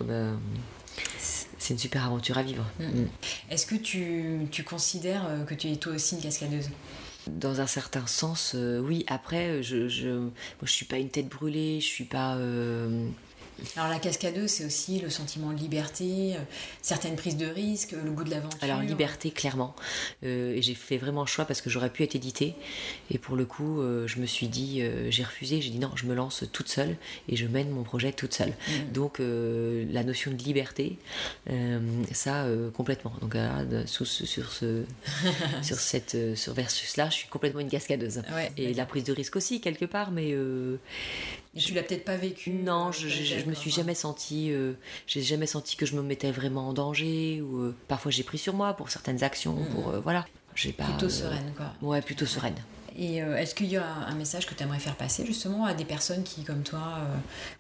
[1.59, 2.65] c'est une super aventure à vivre.
[2.79, 2.85] Mm.
[2.85, 3.09] Mm.
[3.51, 6.69] Est-ce que tu, tu considères que tu es toi aussi une cascadeuse?
[7.37, 9.05] Dans un certain sens, euh, oui.
[9.09, 10.29] Après, je, je,
[10.63, 12.37] je suis pas une tête brûlée, je suis pas.
[12.37, 13.09] Euh,
[13.77, 16.41] alors la cascadeuse, c'est aussi le sentiment de liberté, euh,
[16.83, 18.59] certaines prises de risques, le goût de l'aventure.
[18.63, 19.75] Alors liberté, clairement.
[20.25, 22.55] Euh, j'ai fait vraiment le choix parce que j'aurais pu être édité.
[23.11, 26.07] Et pour le coup, euh, je me suis dit, j'ai refusé, j'ai dit non, je
[26.07, 26.97] me lance toute seule
[27.29, 28.51] et je mène mon projet toute seule.
[28.51, 28.93] Mm.
[28.93, 30.99] Donc la notion de liberté,
[32.13, 33.13] ça complètement.
[33.21, 33.37] Donc
[33.87, 34.83] sur, sur, ce,
[35.63, 38.23] sur cette sur versus là, je suis complètement une cascadeuse.
[38.57, 40.35] et la prise de risque aussi quelque part, mais
[41.55, 44.75] et tu l'as peut-être pas vécu Non, je, je, me suis jamais senti, euh,
[45.07, 47.41] j'ai jamais senti que je me mettais vraiment en danger.
[47.41, 49.67] Ou euh, parfois j'ai pris sur moi pour certaines actions, mm.
[49.75, 50.27] pour euh, voilà.
[50.55, 50.85] J'ai pas.
[50.85, 51.73] Plutôt sereine quoi.
[51.83, 52.57] Ouais, plutôt sereine.
[52.97, 55.85] Et est-ce qu'il y a un message que tu aimerais faire passer justement à des
[55.85, 56.99] personnes qui, comme toi,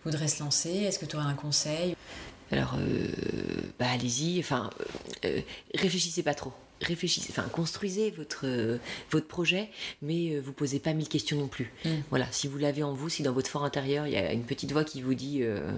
[0.05, 0.71] voudraient se lancer?
[0.71, 1.95] Est-ce que tu aurais un conseil?
[2.51, 2.77] Alors,
[3.79, 4.41] bah allez-y.
[4.41, 4.71] Enfin,
[5.73, 6.53] réfléchissez pas trop
[6.83, 8.79] réfléchissez, enfin construisez votre euh,
[9.11, 9.71] votre projet,
[10.03, 11.73] mais euh, vous posez pas mille questions non plus.
[11.85, 11.89] Mm.
[12.11, 14.45] Voilà, si vous l'avez en vous, si dans votre fort intérieur il y a une
[14.45, 15.71] petite voix qui vous dit, euh,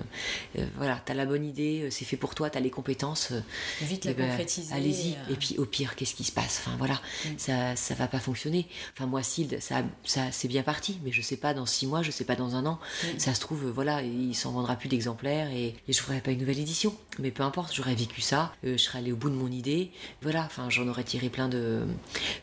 [0.58, 3.32] euh, voilà, t'as la bonne idée, c'est fait pour toi, t'as les compétences,
[3.80, 4.74] Vite eh la ben, concrétiser.
[4.74, 5.16] allez-y.
[5.32, 6.62] Et puis au pire, qu'est-ce qui se passe?
[6.64, 7.28] Enfin voilà, Mm.
[7.38, 8.66] ça ça va pas fonctionner.
[8.94, 12.02] Enfin moi, Sild, ça ça c'est bien parti, mais je sais pas dans six mois,
[12.02, 12.78] je sais pas dans un an.
[13.04, 13.18] Mm.
[13.18, 16.40] Ça se trouve, voilà, il s'en vendra plus d'exemplaires et, et je ferai pas une
[16.40, 16.94] nouvelle édition.
[17.18, 19.90] Mais peu importe, j'aurais vécu ça, je serais allé au bout de mon idée.
[20.22, 21.82] Voilà, enfin j'en aurais tiré plein de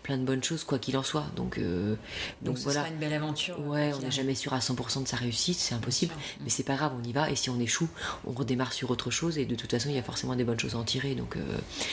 [0.04, 1.26] plein de bonnes choses quoi qu'il en soit.
[1.36, 1.96] Donc euh,
[2.42, 2.82] donc, donc ce voilà.
[2.82, 3.60] sera une belle aventure.
[3.62, 6.14] Ouais, quoi on n'est jamais sûr à 100% de sa réussite, c'est impossible.
[6.44, 7.30] Mais c'est pas grave, on y va.
[7.30, 7.90] Et si on échoue,
[8.26, 9.38] on redémarre sur autre chose.
[9.38, 11.16] Et de toute façon, il y a forcément des bonnes choses à en tirer.
[11.16, 11.42] Donc, euh,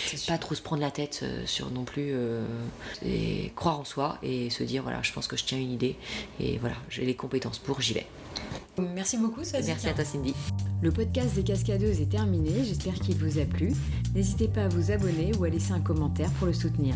[0.07, 0.27] sûr.
[0.27, 2.13] pas trop se prendre la tête euh, sur non plus.
[2.13, 2.45] euh,
[3.05, 5.97] et croire en soi et se dire voilà, je pense que je tiens une idée.
[6.41, 8.07] Et voilà, j'ai les compétences pour, j'y vais.
[8.95, 9.69] Merci beaucoup, Swazik.
[9.69, 10.35] Merci à toi, Cindy.
[10.83, 13.73] Le podcast des cascadeuses est terminé, j'espère qu'il vous a plu.
[14.15, 16.95] N'hésitez pas à vous abonner ou à laisser un commentaire pour le soutenir.